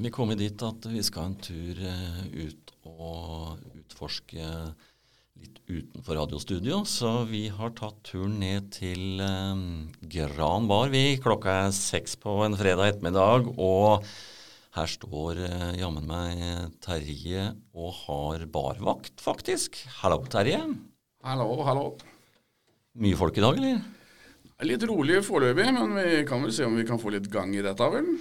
[0.03, 4.47] vi kommet dit at vi skal en tur eh, ut og utforske
[5.43, 6.83] litt utenfor radiostudio.
[6.87, 9.63] Så vi har tatt turen ned til eh,
[10.15, 11.17] Gran Bar, vi.
[11.21, 13.49] Klokka er seks på en fredag ettermiddag.
[13.57, 14.05] Og
[14.77, 19.81] her står eh, jammen meg Terje og har barvakt, faktisk.
[20.01, 20.61] Hallo, Terje.
[21.23, 21.89] Hallo, hallo.
[22.99, 23.83] Mye folk i dag, eller?
[24.63, 27.63] Litt rolig foreløpig, men vi kan vel se om vi kan få litt gang i
[27.65, 28.13] dette, vel?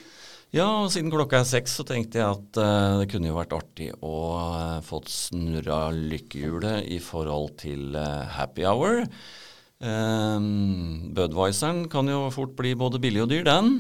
[0.53, 3.55] Ja, og siden klokka er seks, så tenkte jeg at uh, det kunne jo vært
[3.57, 9.01] artig å uh, fått snurra lykkehjulet i forhold til uh, happy hour.
[9.81, 13.73] Um, Budwiseren kan jo fort bli både billig og dyr, den.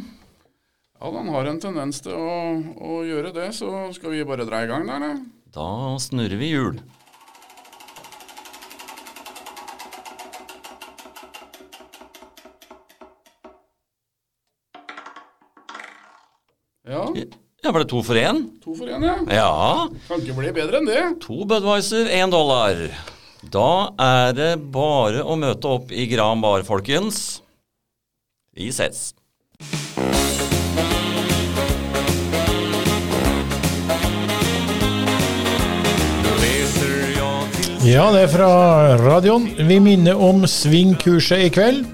[0.96, 2.40] Ja, den har en tendens til å,
[2.80, 5.22] å gjøre det, så skal vi bare dra i gang der, eller?
[5.52, 5.68] Da
[6.00, 6.80] snurrer vi hjul.
[17.62, 18.40] Ja, var det to for én?
[18.64, 19.12] to for én, ja.
[19.30, 19.88] Ja.
[20.08, 21.02] Kan ikke bli bedre enn det.
[21.22, 22.80] To Budwiser, én dollar.
[23.54, 23.68] Da
[24.02, 27.38] er det bare å møte opp i Gran Bar, folkens.
[28.58, 29.12] Vi ses.
[37.86, 38.50] Ja, det er fra
[38.98, 39.46] radioen.
[39.70, 41.86] Vi minner om svingkurset i kveld.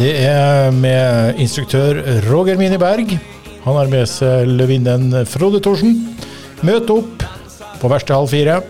[0.00, 3.18] Det er med instruktør Roger Mini Berg.
[3.66, 5.96] Han har med seg løvinnen Frode Thorsen.
[6.62, 7.24] Møt opp
[7.80, 8.60] på verste halv fire.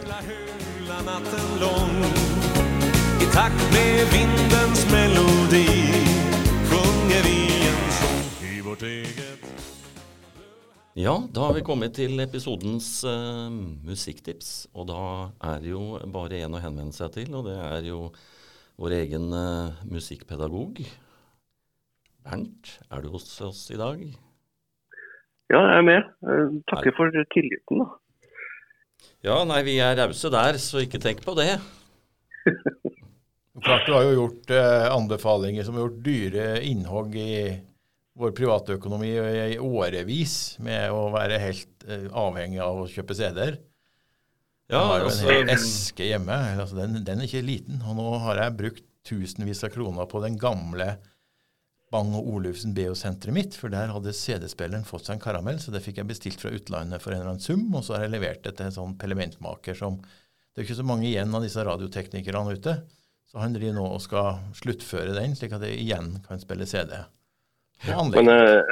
[10.97, 14.65] Ja, da har vi kommet til episodens uh, musikktips.
[14.73, 15.01] Og da
[15.53, 18.07] er det jo bare én å henvende seg til, og det er jo
[18.81, 20.87] vår egen uh, musikkpedagog.
[22.25, 24.09] Bernt, er du hos oss i dag?
[25.53, 26.11] Ja, jeg er med.
[26.27, 27.89] Eh, Takker for tilliten, da.
[29.27, 31.53] Ja, nei, vi er rause der, så ikke tenk på det.
[33.67, 37.31] Klart Du har jo gjort eh, anbefalinger som har gjort dyre innhogg i
[38.17, 43.59] vår privatøkonomi i årevis med å være helt eh, avhengig av å kjøpe CD-er.
[44.67, 46.37] Ja, jeg har jo altså, en hel eske hjemme.
[46.59, 47.83] Altså, den, den er ikke liten.
[47.87, 50.97] Og nå har jeg brukt tusenvis av kroner på den gamle
[51.95, 55.85] Bang og Olufsen BO-senteret mitt, for der hadde CD-spilleren fått seg en karamell, så det
[55.85, 58.43] fikk jeg bestilt fra utlandet for en eller annen sum, og så har jeg levert
[58.43, 62.55] det til en sånn pelementmaker som Det er ikke så mange igjen av disse radioteknikerne
[62.57, 62.73] ute,
[63.29, 66.95] så han driver nå og skal sluttføre den, slik at jeg igjen kan spille CD.
[67.85, 68.63] Men eh,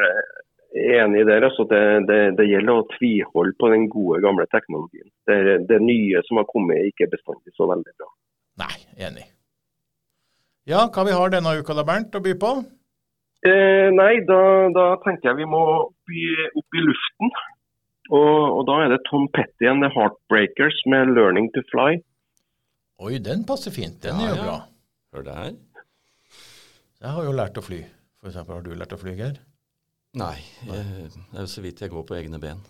[0.74, 1.50] jeg er enig i dere.
[1.50, 5.10] Altså, det, det, det gjelder å tviholde på den gode, gamle teknologien.
[5.28, 5.36] Det,
[5.68, 8.08] det nye som har kommet, er ikke bestandig så veldig bra.
[8.64, 8.78] Nei,
[9.10, 9.28] enig.
[10.70, 12.54] Ja, hva vi har denne uka da, Bernt, å by på?
[13.44, 14.38] Eh, nei, da,
[14.72, 16.24] da tenker jeg vi må opp i,
[16.56, 17.32] opp i luften.
[18.12, 22.00] Og, og da er det Tom Petty and The Heartbreakers med 'Learning to Fly'.
[23.04, 24.02] Oi, den passer fint.
[24.02, 24.44] Den Ja, er jo ja.
[24.44, 24.56] bra.
[25.14, 25.52] Hør det her.
[27.04, 27.80] Jeg har jo lært å fly.
[28.20, 29.40] For eksempel, har du lært å fly, Geir?
[30.14, 32.60] Nei, jeg, det er jo så vidt jeg går på egne ben.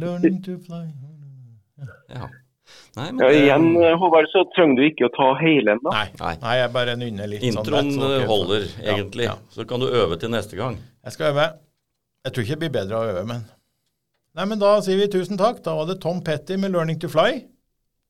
[0.00, 0.84] Learning to fly.
[2.10, 2.28] Ja.
[2.96, 5.90] Nei, men Ja, igjen, eh, Håvard, så trenger du ikke å ta hele ennå.
[5.92, 6.36] Nei, Nei.
[6.42, 7.42] nei, jeg bare nynner litt.
[7.42, 9.24] sånn Introen sånn, så dere får- holder, Ja, egentlig.
[9.24, 10.78] Ja, Så kan du øve til neste gang.
[11.04, 11.52] Jeg skal øve.
[12.24, 13.44] Jeg tror ikke det blir bedre å øve, men
[14.36, 15.62] Nei, men da sier vi tusen takk.
[15.62, 17.44] Da var det Tom Petty med 'Learning to Fly'.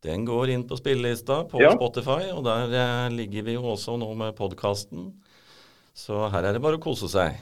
[0.02, 1.72] Den går inn på spillelista på Ja.
[1.74, 5.12] Spotify, og der eh, ligger vi jo også nå med podkasten.
[5.94, 7.36] Så her er det bare å kose seg.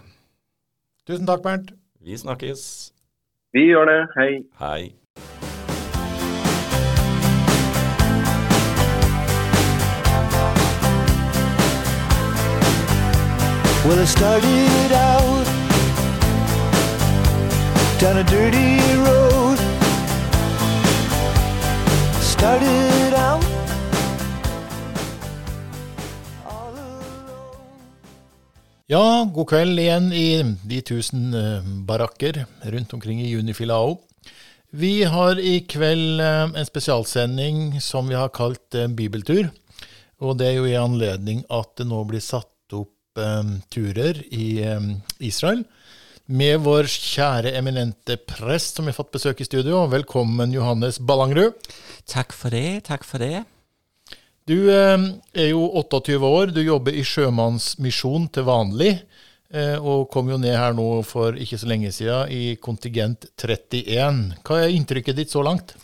[1.06, 1.72] Tusen takk, Bernt.
[2.02, 2.92] Vi snakkes.
[3.52, 4.08] Vi gjør det.
[4.16, 4.42] Hei.
[4.58, 5.51] Hei.
[13.84, 15.46] Well, I started out
[17.98, 19.58] down a dirty road.
[22.20, 23.42] Started out.
[28.86, 30.28] Ja, god kveld igjen i
[30.62, 33.98] de tusen eh, barakker rundt omkring i Junifilao.
[34.70, 39.50] Vi har i kveld eh, en spesialsending som vi har kalt eh, Bibeltur.
[40.22, 42.51] Og det er jo i anledning at det nå blir satt
[43.18, 45.64] eh, turer i eh, Israel.
[46.32, 49.82] Med vår kjære eminente prest som vi har fått besøk i studio.
[49.90, 51.58] Velkommen, Johannes Ballangrud.
[52.08, 52.84] Takk for det.
[52.88, 53.42] Takk for det.
[54.48, 54.98] Du eh,
[55.38, 58.96] er jo 28 år, du jobber i Sjømannsmisjon til vanlig,
[59.54, 64.40] eh, og kom jo ned her nå for ikke så lenge siden i kontingent 31.
[64.42, 65.76] Hva er inntrykket ditt så langt?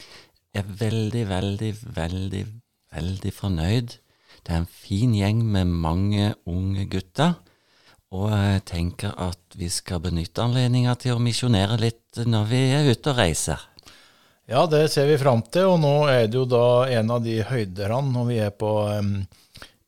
[0.51, 2.45] Jeg er veldig, veldig, veldig,
[2.97, 3.99] veldig fornøyd.
[4.45, 7.37] Det er en fin gjeng med mange unge gutter.
[8.15, 12.89] Og jeg tenker at vi skal benytte anledninga til å misjonere litt når vi er
[12.89, 13.67] ute og reiser.
[14.49, 17.37] Ja, det ser vi fram til, og nå er det jo da en av de
[17.45, 19.11] høyderne når vi er på um,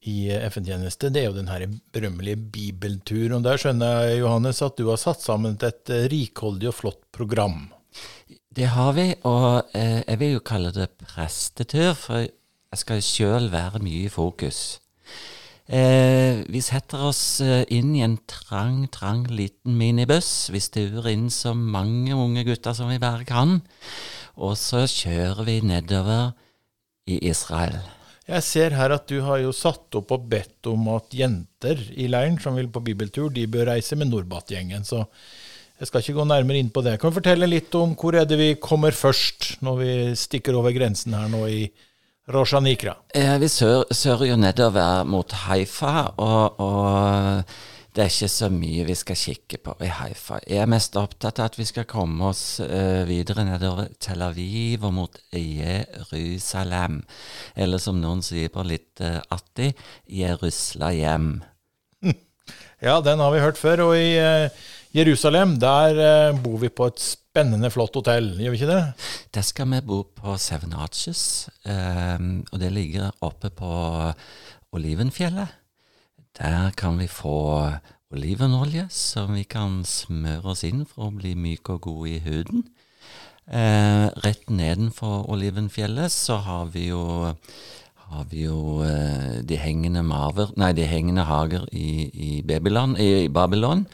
[0.05, 3.39] i FN-tjeneste, det er jo den her berømmelige bibelturen.
[3.39, 7.71] Og der skjønner jeg, Johannes, at du har satt sammen et rikholdig og flott program.
[8.51, 12.27] Det har vi, og eh, jeg vil jo kalle det prestetur, for
[12.71, 14.79] jeg skal sjøl være mye i fokus.
[15.71, 20.49] Eh, vi setter oss eh, inn i en trang, trang liten minibuss.
[20.55, 23.59] Vi stuer inn så mange unge gutter som vi bare kan.
[24.39, 26.33] Og så kjører vi nedover
[27.11, 27.81] i Israel.
[28.31, 32.07] Jeg ser her at du har jo satt opp og bedt om at jenter i
[32.11, 34.87] leiren som vil på bibeltur, de bør reise med Norbat-gjengen.
[34.87, 35.03] Så
[35.81, 37.01] jeg skal ikke gå nærmere inn på det.
[37.03, 40.75] Kan du fortelle litt om hvor er det vi kommer først når vi stikker over
[40.77, 41.63] grensen her nå i
[42.31, 42.95] Roshanikra?
[43.15, 47.43] Eh, vi sør, sører jo nedover mot Haifa, og, og
[47.91, 50.39] Det er ikke så mye vi skal kikke på i Haifa.
[50.47, 54.87] Jeg er mest opptatt av at vi skal komme oss eh, videre nedover Tel Aviv
[54.87, 57.01] og mot Jerusalem.
[57.59, 59.73] Eller som noen sier på litt uh, artig,
[60.07, 61.41] Jerusalem.
[62.81, 63.83] Ja, den har vi hørt før.
[63.91, 68.59] Og i eh, Jerusalem, der eh, bor vi på et spennende, flott hotell, gjør vi
[68.59, 68.81] ikke det?
[69.37, 72.19] Der skal vi bo på Seven Arches, eh,
[72.51, 73.71] og det ligger oppe på
[74.75, 75.55] Olivenfjellet.
[76.39, 77.71] Der kan vi få
[78.11, 82.65] olivenolje som vi kan smøre oss inn for å bli myke og gode i huden.
[83.51, 87.31] Eh, rett nedenfor Olivenfjellet så har vi jo,
[88.11, 93.27] har vi jo eh, de hengende maver Nei, de hengende hager i, i, Babylon, i
[93.29, 93.87] Babylon.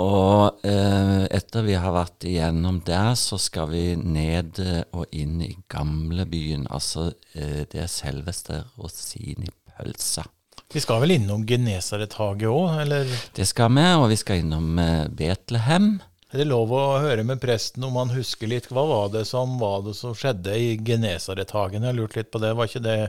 [0.00, 5.42] Og eh, etter vi har vært igjennom der, så skal vi ned eh, og inn
[5.44, 6.64] i gamlebyen.
[6.72, 10.24] Altså eh, det selveste rosinipølsa.
[10.72, 15.10] Vi skal vel innom Genesarethaget òg, eller Det skal vi, og vi skal innom eh,
[15.12, 15.98] Betlehem.
[16.32, 18.70] er det lov å høre med presten om han husker litt?
[18.72, 21.84] Hva var det som, var det som skjedde i Genesarethagen?
[21.84, 22.54] Jeg har lurt litt på det.
[22.56, 23.00] Var ikke det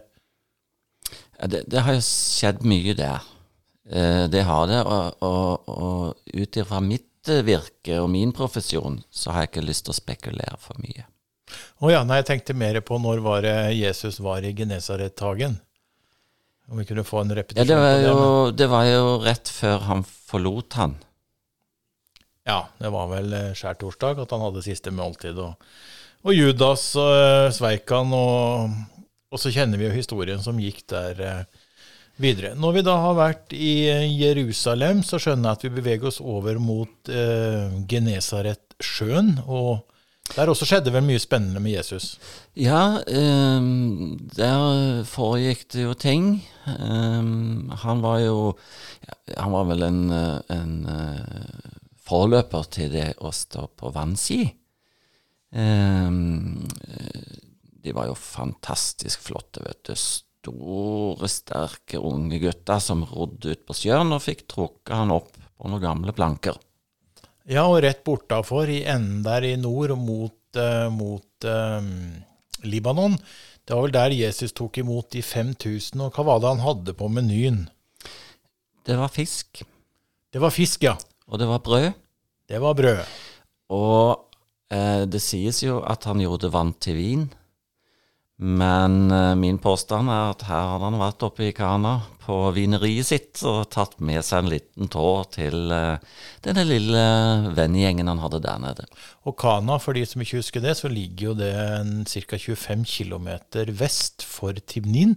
[1.40, 3.24] Ja, det, det har jo skjedd mye der.
[3.90, 4.82] Eh, det har det.
[4.84, 9.68] Og, og, og ut ifra mitt eh, virke og min profesjon, så har jeg ikke
[9.68, 11.08] lyst til å spekulere for mye.
[11.84, 15.60] Å ja, nei, jeg tenkte mer på når var det Jesus var i Genesarethagen.
[16.72, 18.06] Om vi kunne få en Ja, repetisjon det, var på det.
[18.08, 20.96] jo, det var jo rett før han forlot han.
[22.48, 25.38] Ja, det var vel eh, skjærtorsdag at han hadde siste måltid.
[25.40, 25.60] Og,
[26.24, 28.74] og Judas uh, sveik han, og,
[29.32, 31.62] og så kjenner vi jo historien som gikk der eh,
[32.22, 32.54] videre.
[32.60, 36.22] Når vi da har vært i eh, Jerusalem, så skjønner jeg at vi beveger oss
[36.22, 39.36] over mot eh, Genesaret-sjøen.
[39.48, 39.84] Og
[40.34, 42.14] der også skjedde vel mye spennende med Jesus.
[42.60, 43.70] Ja, eh,
[44.38, 46.34] der foregikk det jo ting.
[46.70, 47.22] Eh,
[47.84, 48.58] han var jo
[49.36, 51.72] Han var vel en, eh, en eh,
[52.04, 54.44] forløper til det å stå på vannski.
[55.54, 57.40] Ehm, eh,
[57.84, 59.94] de var jo fantastisk flotte, vet du.
[60.44, 65.70] Store, sterke unge gutter som rodde ut på sjøen og fikk trukket han opp på
[65.72, 66.58] noen gamle planker.
[67.48, 71.80] Ja, og rett bortafor, i enden der i nord, mot, uh, mot uh,
[72.68, 73.16] Libanon.
[73.64, 76.96] Det var vel der Jesus tok imot de 5000, og hva var det han hadde
[77.00, 77.62] på menyen?
[78.84, 79.64] Det var fisk,
[80.34, 80.98] Det var fisk, ja.
[81.28, 81.94] og det var brød.
[82.50, 83.00] Det var brød.
[83.72, 84.28] Og
[84.74, 87.24] eh, det sies jo at han gjorde vann til vin.
[88.44, 91.94] Men eh, min påstand er at her hadde han vært oppe i Kana
[92.26, 96.02] på vineriet sitt og tatt med seg en liten tå til eh,
[96.44, 97.04] denne lille
[97.56, 98.88] vennegjengen han hadde der nede.
[99.24, 101.54] Og Kana, for de som ikke husker det, så ligger jo det
[102.12, 102.42] ca.
[102.42, 103.32] 25 km
[103.80, 105.16] vest for Timnin,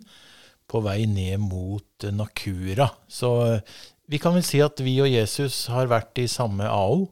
[0.71, 2.93] på vei ned mot eh, Nakura.
[3.11, 3.59] Så
[4.07, 7.09] vi kan vel si at vi og Jesus har vært i samme AO.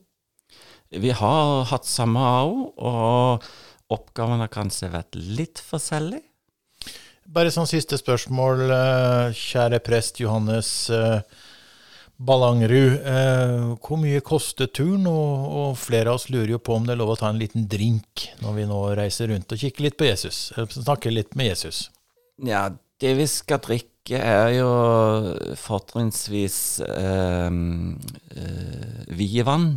[0.94, 3.46] Vi har hatt samme AO, og
[3.94, 6.24] oppgavene har kanskje vært litt forskjellige.
[7.34, 11.22] Bare sånn siste spørsmål, eh, kjære prest Johannes eh,
[12.20, 13.00] Ballangerud.
[13.00, 15.06] Eh, Hvor mye koster turen?
[15.08, 17.66] Og, flere av oss lurer jo på om det er lov å ta en liten
[17.70, 20.50] drink når vi nå reiser rundt og kikker litt på Jesus.
[20.54, 21.88] Snakker litt med Jesus.
[22.44, 22.68] Ja,
[23.00, 24.70] det vi skal drikke er jo
[25.58, 27.50] fortrinnsvis eh,
[28.36, 29.70] eh, vievann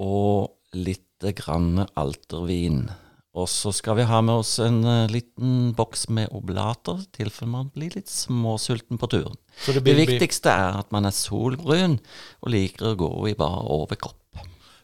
[0.00, 1.02] og litt
[1.38, 2.86] grann altervin.
[3.34, 7.50] Og så skal vi ha med oss en uh, liten boks med oblater, i tilfelle
[7.50, 9.34] man blir litt småsulten på turen.
[9.64, 13.34] Så det blir- det, viktigste er at man er solbrun og liker å gå i
[13.38, 14.20] bare overkropp.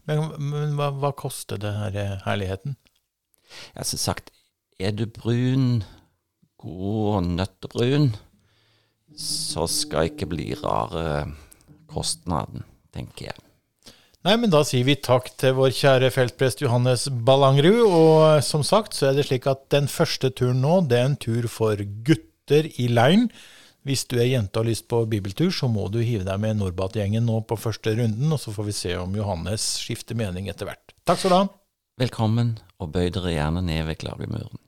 [0.08, 2.74] Men, men hva, hva koster det her eh, herligheten?
[3.76, 4.32] Jeg har sagt,
[4.80, 5.84] er du brun,
[6.58, 8.10] god og nøttebrun,
[9.14, 11.28] så skal ikke bli rare
[11.90, 13.38] kostnaden, tenker jeg.
[14.20, 17.78] Nei, men da sier vi takk til vår kjære feltprest Johannes Ballangrud.
[17.86, 21.08] Og eh, som sagt så er det slik at den første turen nå, det er
[21.08, 23.30] en tur for gutter i leiren.
[23.88, 26.60] Hvis du er jente og har lyst på bibeltur, så må du hive deg med
[26.60, 30.68] Norbat-gjengen nå på første runden, og så får vi se om Johannes skifter mening etter
[30.68, 30.92] hvert.
[31.08, 31.46] Takk skal du ha.
[32.04, 34.60] Velkommen, og bøy dere gjerne ned ved klagemuren.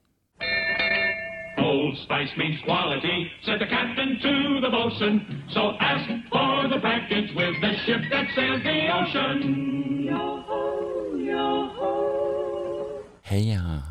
[1.92, 5.44] Old Spice means quality, said the captain to the boatswain.
[5.52, 9.38] So ask for the package with the ship that sails the ocean.
[13.28, 13.82] Heia,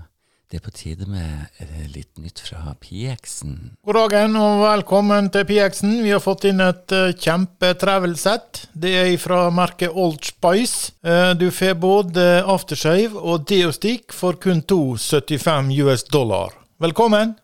[0.50, 3.76] det er på tide med eh, litt nytt fra PX-en.
[3.86, 6.02] God dagen og velkommen til PX-en.
[6.02, 7.22] Vi har fått inn et kjempetravelsett.
[7.22, 8.64] kjempetravel-sett.
[8.74, 10.96] Det er fra merket Old Spice.
[11.06, 16.58] Eh, du får både aftershave og deostick for kun 2,75 US dollar.
[16.82, 17.38] Velkommen!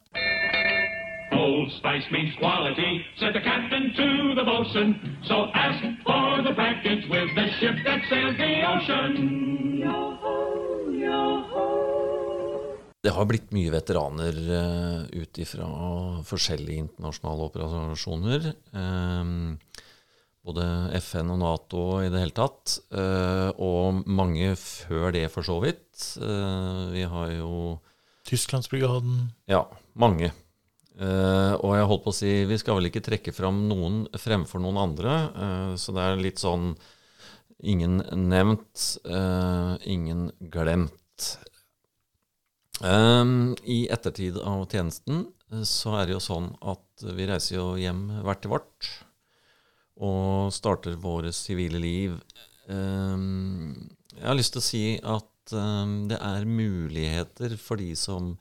[1.67, 4.07] Old Spice means quality, said the captain to
[4.39, 5.19] the bosun.
[5.27, 9.11] So ask for the package with the ship that sails the ocean.
[13.03, 15.67] Det har blitt mye veteraner uh, ut ifra
[16.29, 18.49] forskjellige internasjonale operasjoner.
[18.71, 19.59] Um,
[20.47, 20.71] både
[21.03, 22.79] FN og Nato i det hele tatt.
[22.95, 26.15] Uh, og mange før det, for så vidt.
[26.15, 27.79] Uh, vi har jo
[28.27, 29.25] Tysklandsbrigaden.
[29.51, 29.65] Ja,
[29.99, 30.31] mange.
[30.97, 34.61] Eh, og jeg holdt på å si, vi skal vel ikke trekke fram noen fremfor
[34.63, 35.17] noen andre.
[35.37, 36.71] Uh, så det er litt sånn
[37.61, 41.27] ingen nevnt, uh, ingen glemt.
[42.81, 45.27] Um, I ettertid av tjenesten
[45.65, 48.89] så er det jo sånn at vi reiser jo hjem hvert til vårt
[49.97, 52.17] og starter våre sivile liv.
[52.69, 58.35] Um, jeg har lyst til å si at um, det er muligheter for de som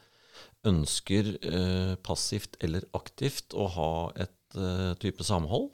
[0.66, 5.70] ønsker eh, passivt eller aktivt å ha et eh, type samhold.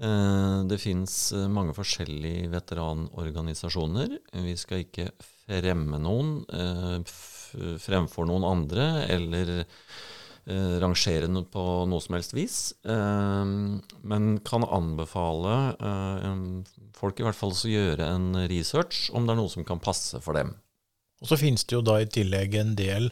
[0.00, 1.16] Eh, det fins
[1.52, 4.16] mange forskjellige veteranorganisasjoner.
[4.46, 7.00] Vi skal ikke fremme noen eh,
[7.82, 12.58] fremfor noen andre, eller eh, rangere noe på noe som helst vis.
[12.84, 13.54] Eh,
[14.14, 16.40] men kan anbefale eh,
[16.96, 20.22] folk i hvert fall å gjøre en research om det er noe som kan passe
[20.24, 20.54] for dem.
[21.20, 23.10] Og så finnes det jo da i tillegg en del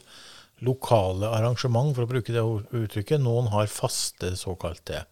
[0.65, 3.21] lokale arrangement, for å bruke det uttrykket.
[3.23, 5.05] Noen har faste såkalte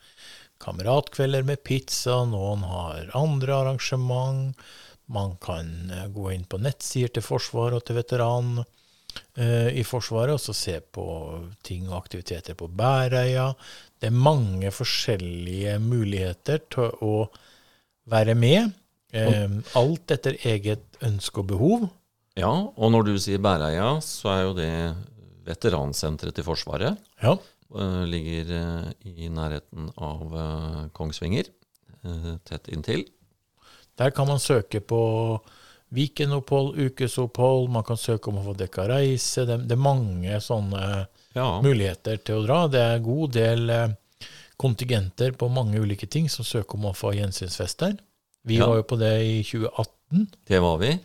[0.64, 4.68] kameratkvelder med pizza, noen har andre arrangement.
[5.08, 10.36] Man kan eh, gå inn på nettsider til Forsvaret og til veteran eh, i Forsvaret
[10.36, 11.06] og så se på
[11.64, 13.54] ting og aktiviteter på Bæreia.
[13.98, 17.14] Det er mange forskjellige muligheter til å
[18.12, 18.76] være med.
[19.16, 19.48] Eh,
[19.80, 21.88] alt etter eget ønske og behov.
[22.38, 24.72] Ja, og når du sier Bæreia, så er jo det
[25.48, 26.98] veteransenteret til Forsvaret.
[27.24, 27.34] Ja.
[27.74, 31.50] Eh, ligger eh, i nærheten av eh, Kongsvinger,
[32.48, 33.02] tett inntil.
[34.00, 35.00] Der kan man søke på
[35.98, 39.46] Vikenopphold, ukesopphold, man kan søke om å få dekka reise.
[39.48, 40.84] Det, det er mange sånne
[41.36, 41.48] Ja.
[41.64, 42.60] muligheter til å dra.
[42.72, 43.72] Det er en god del
[44.58, 47.98] kontingenter på mange ulike ting som søker om å få gjensynsfester.
[48.48, 48.68] Vi Ja.
[48.68, 50.28] var jo på det i 2018.
[50.48, 51.00] Det var vi.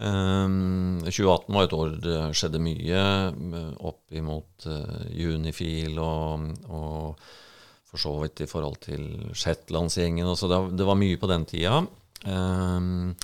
[0.00, 7.20] Um, 2018 var et år det skjedde mye, eh, opp imot uh, Unifil og, og
[7.90, 10.30] for så vidt i forhold til Shetlandsgjengen.
[10.38, 11.82] Så det, det var mye på den tida.
[12.24, 13.16] Um,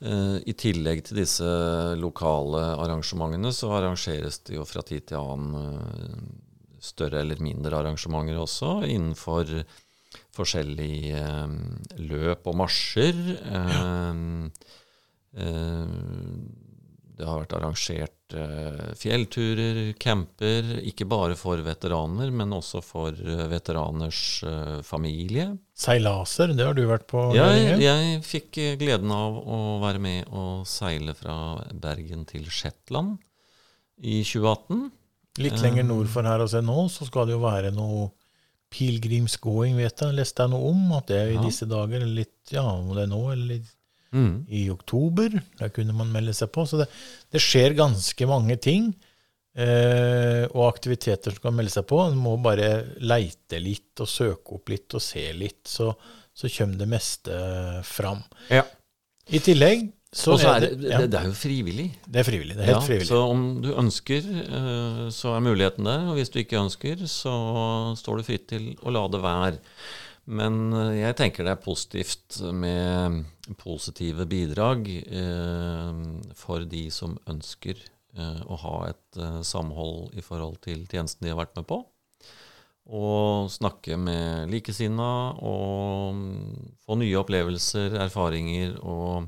[0.00, 1.52] eh, I tillegg til disse
[2.00, 6.24] lokale arrangementene så arrangeres det jo fra tid til annen eh,
[6.86, 9.52] større eller mindre arrangementer også innenfor
[10.36, 11.54] forskjellige eh,
[12.08, 13.22] løp og marsjer.
[13.36, 14.74] Eh, eh,
[17.16, 23.46] det har vært arrangert eh, fjellturer, camper, ikke bare for veteraner, men også for eh,
[23.48, 25.46] veteraners eh, familie.
[25.76, 27.22] Seilaser, det har du vært på?
[27.36, 31.38] Jeg, jeg fikk eh, gleden av å være med og seile fra
[31.72, 33.16] Bergen til Shetland
[34.04, 34.90] i 2018.
[35.40, 38.10] Litt lenger nord for her og se nå, så skal det jo være noe
[38.72, 40.14] pilegrimsgåing, vet jeg.
[40.16, 41.42] Leste jeg noe om at det er i Ja.
[41.44, 43.72] disse dager, litt, ja, om det er nå, eller litt
[44.16, 44.36] Mm.
[44.48, 45.36] i oktober.
[45.60, 46.64] Der kunne man melde seg på.
[46.66, 46.88] Så det,
[47.34, 48.94] det skjer ganske mange ting.
[49.56, 52.00] Eh, og aktiviteter som kan melde seg på.
[52.10, 55.92] Man må bare leite litt og søke opp litt og se litt, så,
[56.36, 57.38] så kommer det meste
[57.88, 58.20] fram.
[58.52, 58.66] Ja.
[59.32, 61.86] I tillegg så er det, det, ja, det, det er jo frivillig.
[62.06, 62.54] det er frivillig.
[62.56, 63.08] Det er helt Ja, frivillig.
[63.08, 66.06] Så om du ønsker, eh, så er muligheten der.
[66.10, 67.32] Og hvis du ikke ønsker, så
[68.00, 69.58] står du fritt til å la det være.
[70.26, 73.24] Men eh, jeg tenker det er positivt med
[73.62, 76.00] positive bidrag eh,
[76.34, 81.34] for de som ønsker eh, å ha et eh, samhold i forhold til tjenesten de
[81.34, 81.84] har vært med på.
[82.86, 85.12] Og snakke med likesinna
[85.42, 89.26] og mm, få nye opplevelser, erfaringer og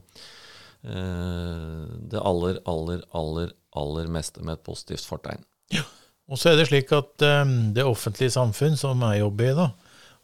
[0.87, 5.43] eh, det aller, aller, aller, aller meste med et positivt fortegn.
[5.75, 5.87] Ja.
[6.29, 7.45] Og så er det slik at eh,
[7.75, 9.69] det offentlige samfunn, som jeg jobber i, da,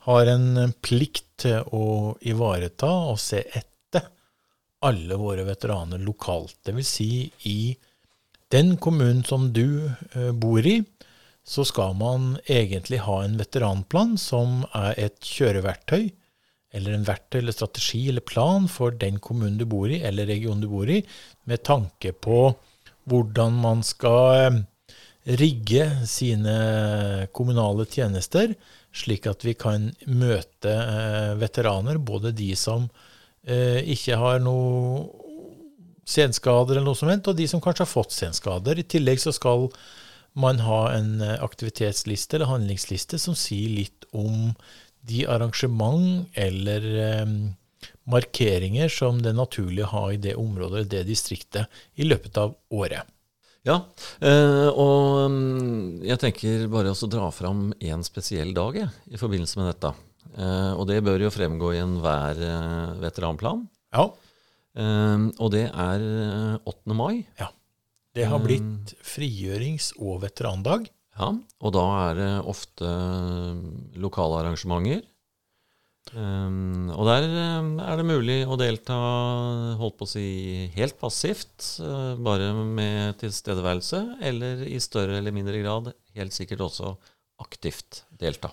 [0.04, 4.10] har en plikt til å ivareta og se etter
[4.84, 6.60] alle våre veteraner lokalt.
[6.68, 7.08] Vil si
[7.48, 7.74] i
[8.52, 10.82] den kommunen som du eh, bor i,
[11.44, 16.12] så skal man egentlig ha en veteranplan som er et kjøreverktøy,
[16.74, 20.64] eller en verktøy eller strategi eller plan for den kommunen du bor i, eller regionen
[20.64, 21.02] du bor i,
[21.48, 22.46] med tanke på
[23.08, 24.64] hvordan man skal
[25.24, 28.52] rigge sine kommunale tjenester,
[28.94, 32.86] slik at vi kan møte eh, veteraner, både de som
[33.42, 35.08] eh, ikke har noe
[36.06, 38.78] senskader eller noe som helst, og de som kanskje har fått senskader.
[38.78, 39.66] I tillegg så skal
[40.38, 44.52] man ha en eh, aktivitetsliste eller handlingsliste som sier litt om
[45.04, 46.84] de arrangement eller
[48.08, 52.38] markeringer som det er naturlig å ha i det området eller det distriktet i løpet
[52.40, 53.10] av året.
[53.68, 53.76] Ja,
[54.72, 55.63] og mm,
[56.06, 59.94] jeg tenker bare å dra fram en spesiell dag jeg, i forbindelse med dette.
[60.36, 63.66] Eh, og det bør jo fremgå i enhver eh, veteranplan.
[63.94, 64.10] Ja,
[64.74, 66.94] Eh, og det er eh, 8.
[66.98, 67.20] mai.
[67.38, 67.46] Ja.
[68.12, 68.46] det har Mm.
[68.46, 70.88] blitt frigjørings- og veterandag.
[71.16, 71.28] Ja,
[71.62, 75.04] og da er det ofte eh, lokale arrangementer.
[76.12, 78.96] Um, og der eh, er det mulig å delta,
[79.80, 80.26] holdt på å si,
[80.76, 86.92] helt passivt, eh, bare med tilstedeværelse, eller i større eller mindre grad helt sikkert også
[87.42, 88.52] aktivt delta.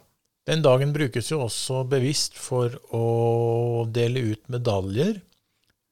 [0.49, 5.19] Den dagen brukes jo også bevisst for å dele ut medaljer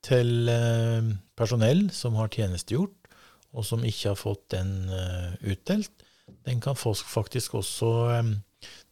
[0.06, 2.96] til eh, personell som har tjenestegjort,
[3.54, 5.92] og som ikke har fått den eh, utdelt.
[6.48, 8.34] Den kan faktisk også eh,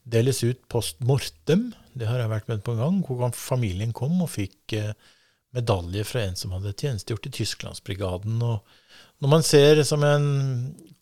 [0.06, 1.72] deles ut post mortem.
[1.98, 4.94] Det har jeg vært med på en gang, hvor familien kom og fikk eh,
[5.56, 8.42] medalje fra en som hadde tjenestegjort i Tysklandsbrigaden.
[8.46, 10.28] Og når man ser en,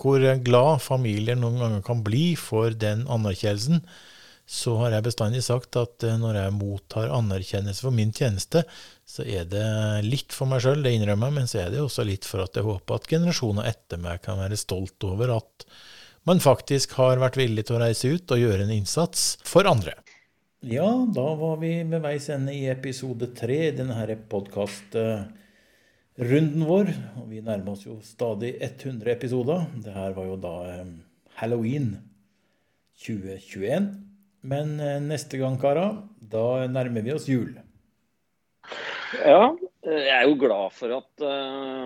[0.02, 3.82] hvor glad familier noen ganger kan bli for den anerkjennelsen,
[4.46, 8.62] så har jeg bestandig sagt at eh, når jeg mottar anerkjennelse for min tjeneste,
[9.06, 9.66] så er det
[10.06, 12.58] litt for meg sjøl, det innrømmer jeg, men så er det også litt for at
[12.58, 15.66] jeg håper at generasjoner etter meg kan være stolt over at
[16.30, 19.98] man faktisk har vært villig til å reise ut og gjøre en innsats for andre.
[20.66, 26.88] Ja, da var vi ved veis ende i episode tre i denne podkastrunden vår.
[27.22, 29.70] Og vi nærmer oss jo stadig 100 episoder.
[29.84, 30.88] Det her var jo da eh,
[31.38, 32.02] halloween
[32.98, 33.94] 2021.
[34.42, 37.54] Men eh, neste gang, karer, da nærmer vi oss jul.
[39.22, 39.54] Ja,
[39.86, 41.86] eh, jeg er jo glad for at uh,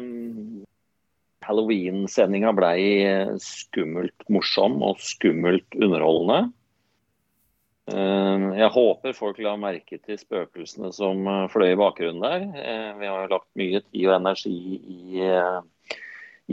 [1.44, 3.04] halloween-sendinga blei
[3.44, 6.56] skummelt morsom og skummelt underholdende.
[7.90, 12.46] Eh, jeg håper folk la merke til spøkelsene som eh, fløy i bakgrunnen der.
[12.62, 15.98] Eh, vi har jo lagt mye tid og energi i, eh,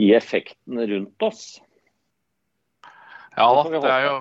[0.01, 1.45] i effekten rundt oss.
[3.37, 4.17] Ja da, det er jo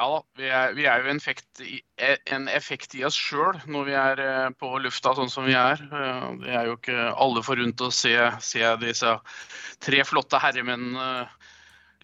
[0.00, 1.80] ja da, vi er, vi er jo en effekt, i,
[2.32, 5.82] en effekt i oss sjøl når vi er eh, på lufta sånn som vi er.
[5.82, 9.16] Eh, Det er jo ikke alle forunt å se, se disse
[9.82, 11.26] tre flotte herremennene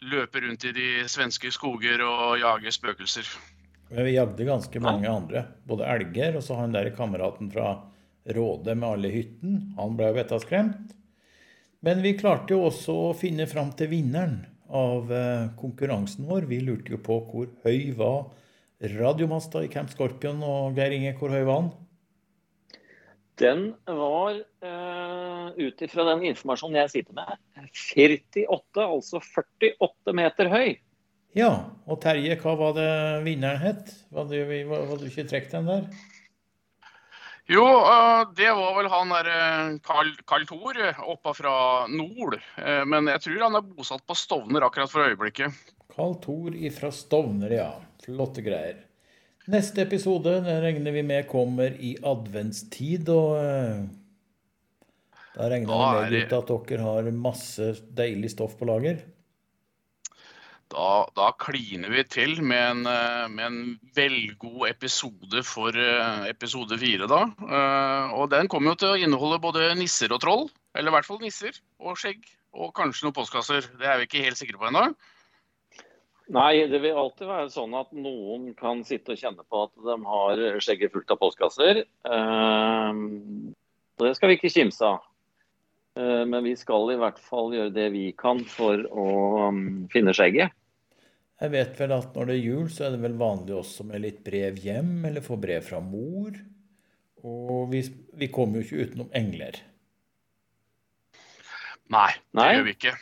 [0.05, 3.31] løpe rundt i de svenske skoger og jage spøkelser.
[3.89, 5.45] Men vi jagde ganske mange andre.
[5.69, 7.77] Både elger, og så han der kameraten fra
[8.27, 9.59] Råde med alle hytten.
[9.77, 10.95] Han ble vettaskremt.
[11.87, 16.49] Men vi klarte jo også å finne fram til vinneren av eh, konkurransen vår.
[16.51, 18.25] Vi lurte jo på hvor høy var
[18.97, 21.71] radiomasta i Camp Scorpion, og Geir Inge, hvor høy var han?
[23.37, 30.77] Den var, uh, ut ifra den informasjonen jeg sitter med, 48, altså 48 meter høy.
[31.37, 31.51] Ja,
[31.85, 32.91] og Terje, hva var det
[33.27, 33.91] vinneren het?
[34.15, 34.37] Var du,
[34.71, 35.89] var, du ikke trukket den der?
[37.47, 39.29] Jo, eh, det var vel han der
[39.85, 41.57] Karl, Carl, Carl Thor eh, oppa fra
[41.93, 42.39] nord.
[42.59, 45.55] Eh, Men jeg tror han er bosatt på Stovner akkurat for øyeblikket.
[45.93, 47.69] Carl Thor ifra Stovner, ja.
[48.07, 48.81] Flotte greier.
[49.53, 53.85] Neste episode den regner vi med kommer i adventstid, og eh,
[55.37, 55.69] da regner
[56.09, 59.05] vi med at dere har masse deilig stoff på lager.
[60.73, 63.59] Da, da kliner vi til med en, eh, med en
[63.95, 67.21] velgod episode for eh, episode fire, da.
[67.47, 70.49] Eh, Og den kommer jo til å inneholde både nisser og troll.
[70.75, 72.27] Eller i hvert fall nisser og skjegg.
[72.57, 73.69] Og kanskje noen postkasser.
[73.79, 74.89] Det er vi ikke helt sikre på ennå.
[76.35, 79.97] Nei, det vil alltid være sånn at noen kan sitte og kjenne på at de
[80.11, 81.85] har skjegget fullt av postkasser.
[84.03, 85.05] Det skal vi ikke kimse av.
[85.97, 89.07] Eh, Men vi skal i hvert fall gjøre det vi kan for å
[89.49, 89.61] um,
[89.93, 90.53] finne skjegget.
[91.41, 94.05] Jeg vet vel at når det er jul, så er det vel vanlig også med
[94.05, 96.37] litt brev hjem, eller få brev fra mor.
[97.27, 97.83] Og vi,
[98.17, 99.59] vi kommer jo ikke utenom engler.
[101.93, 102.49] Nei, det Nei.
[102.55, 102.95] gjør vi ikke.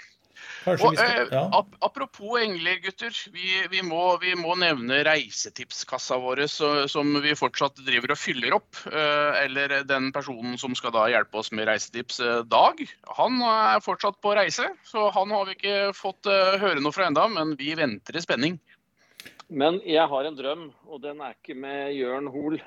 [0.64, 1.42] Og, skal eh, Ja.
[1.52, 3.14] ap apropos engler, gutter.
[3.32, 6.44] Vi, vi, må, vi må nevne reisetipskassa vår,
[6.90, 8.78] som vi fortsatt driver og fyller opp.
[8.88, 12.80] Eh, eller den personen som skal da hjelpe oss med reisetips, eh, Dag.
[13.18, 17.26] Han er fortsatt på reise, så han har vi ikke fått høre noe fra enda,
[17.28, 18.58] men vi venter i spenning.
[19.48, 22.58] Men jeg har en drøm, og den er ikke med Jørn Hoel.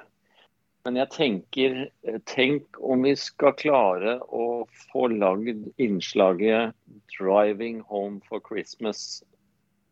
[0.86, 6.74] Men jeg tenker, eh, tenk om vi skal klare å få lagd innslaget
[7.18, 9.24] 'Driving Home for Christmas'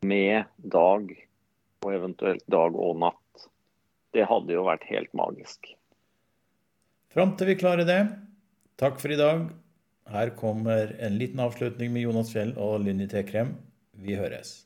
[0.04, 1.12] med dag,
[1.84, 3.48] og eventuelt dag og natt.
[4.14, 5.74] Det hadde jo vært helt magisk.
[7.12, 8.02] Fram til vi klarer det,
[8.78, 9.50] takk for i dag.
[10.12, 13.56] Her kommer en liten avslutning med Jonas Fjell og Linni Tekrem.
[13.98, 14.66] Vi høres.